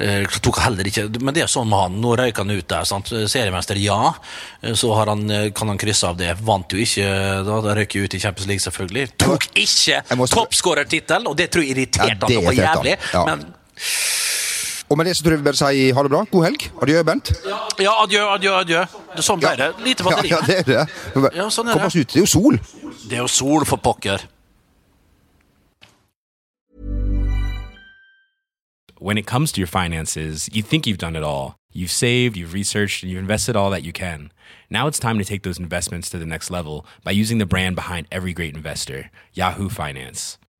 Eh, 0.00 0.38
tok 0.40 0.62
heller 0.64 0.88
ikke, 0.88 1.04
men 1.20 1.36
det 1.36 1.44
er 1.44 1.52
sånn 1.52 1.68
med 1.68 1.84
han. 1.84 2.00
Nå 2.00 2.14
røyk 2.16 2.40
han 2.40 2.52
ut 2.52 2.68
der. 2.72 2.88
sant? 2.88 3.12
Seriemester, 3.12 3.80
ja. 3.80 4.14
Så 4.72 4.94
har 4.96 5.12
han, 5.12 5.26
kan 5.52 5.72
han 5.72 5.80
krysse 5.80 6.08
av 6.08 6.16
det. 6.20 6.32
Vant 6.40 6.72
jo 6.72 6.80
ikke, 6.80 7.10
da, 7.44 7.60
da 7.64 7.76
røyk 7.76 7.98
ut 8.00 8.16
i 8.16 8.22
Champions 8.24 8.48
League, 8.48 8.64
selvfølgelig. 8.64 9.18
Tok 9.20 9.50
ikke 9.52 10.00
toppskårertittelen, 10.32 11.28
og 11.28 11.36
det 11.36 11.50
tror 11.52 11.68
jeg 11.68 11.76
irriterte 11.76 12.32
ja, 12.32 12.40
han 12.40 12.48
noe 12.48 12.56
jævlig. 12.56 12.96
Ja. 13.12 13.26
Men 13.28 13.50
Og 14.92 14.98
med 15.00 15.08
det 15.08 15.14
så 15.16 15.24
tror 15.24 15.32
jeg 15.38 15.40
vi 15.40 15.46
bare 15.46 15.56
sier 15.56 15.94
ha 15.96 16.02
det 16.04 16.10
bra. 16.12 16.18
God 16.28 16.44
helg. 16.44 16.66
Adjø, 16.84 17.02
Bent. 17.08 17.30
ja, 17.80 17.92
adjø, 18.02 18.26
adjø, 18.34 18.50
adjø. 18.58 18.82
Det 19.16 19.24
sånn 19.24 19.40
ble 19.40 19.54
det. 19.56 19.70
Lite 19.86 20.04
batteri. 20.04 20.28
ja, 20.34 20.40
det 20.44 20.58
er 20.58 20.68
det. 20.68 21.30
Ja, 21.38 21.46
sånn 21.48 21.70
er 21.72 21.78
Kom 21.78 21.86
det. 21.86 21.88
oss 21.88 21.96
ut. 21.96 22.12
Det 22.12 22.20
er 22.20 22.26
jo 22.26 22.30
sol. 22.34 22.58
Det 23.08 23.16
er 23.16 23.22
jo 23.24 23.30
sol 23.32 23.64
for 23.68 23.80
pokker. 23.80 24.28
when 29.02 29.18
it 29.18 29.26
comes 29.26 29.50
to 29.50 29.60
your 29.60 29.66
finances, 29.66 30.48
you 30.52 30.62
think 30.62 30.86
you've 30.86 30.96
done 30.96 31.16
it 31.16 31.24
all. 31.24 31.56
You've 31.72 31.90
saved, 31.90 32.36
you've 32.36 32.52
researched, 32.52 33.02
and 33.02 33.10
you've 33.10 33.18
invested 33.18 33.56
all 33.56 33.70
that 33.70 33.82
you 33.82 33.92
can. 33.92 34.30
Now 34.70 34.86
it's 34.86 35.00
time 35.00 35.18
to 35.18 35.24
take 35.24 35.42
those 35.42 35.58
investments 35.58 36.08
to 36.10 36.18
the 36.20 36.26
next 36.26 36.52
level 36.52 36.86
by 37.02 37.10
using 37.10 37.38
the 37.38 37.46
brand 37.46 37.74
behind 37.74 38.06
every 38.12 38.32
great 38.32 38.54
investor, 38.54 39.10
Yahoo 39.32 39.68
Finance. 39.68 40.38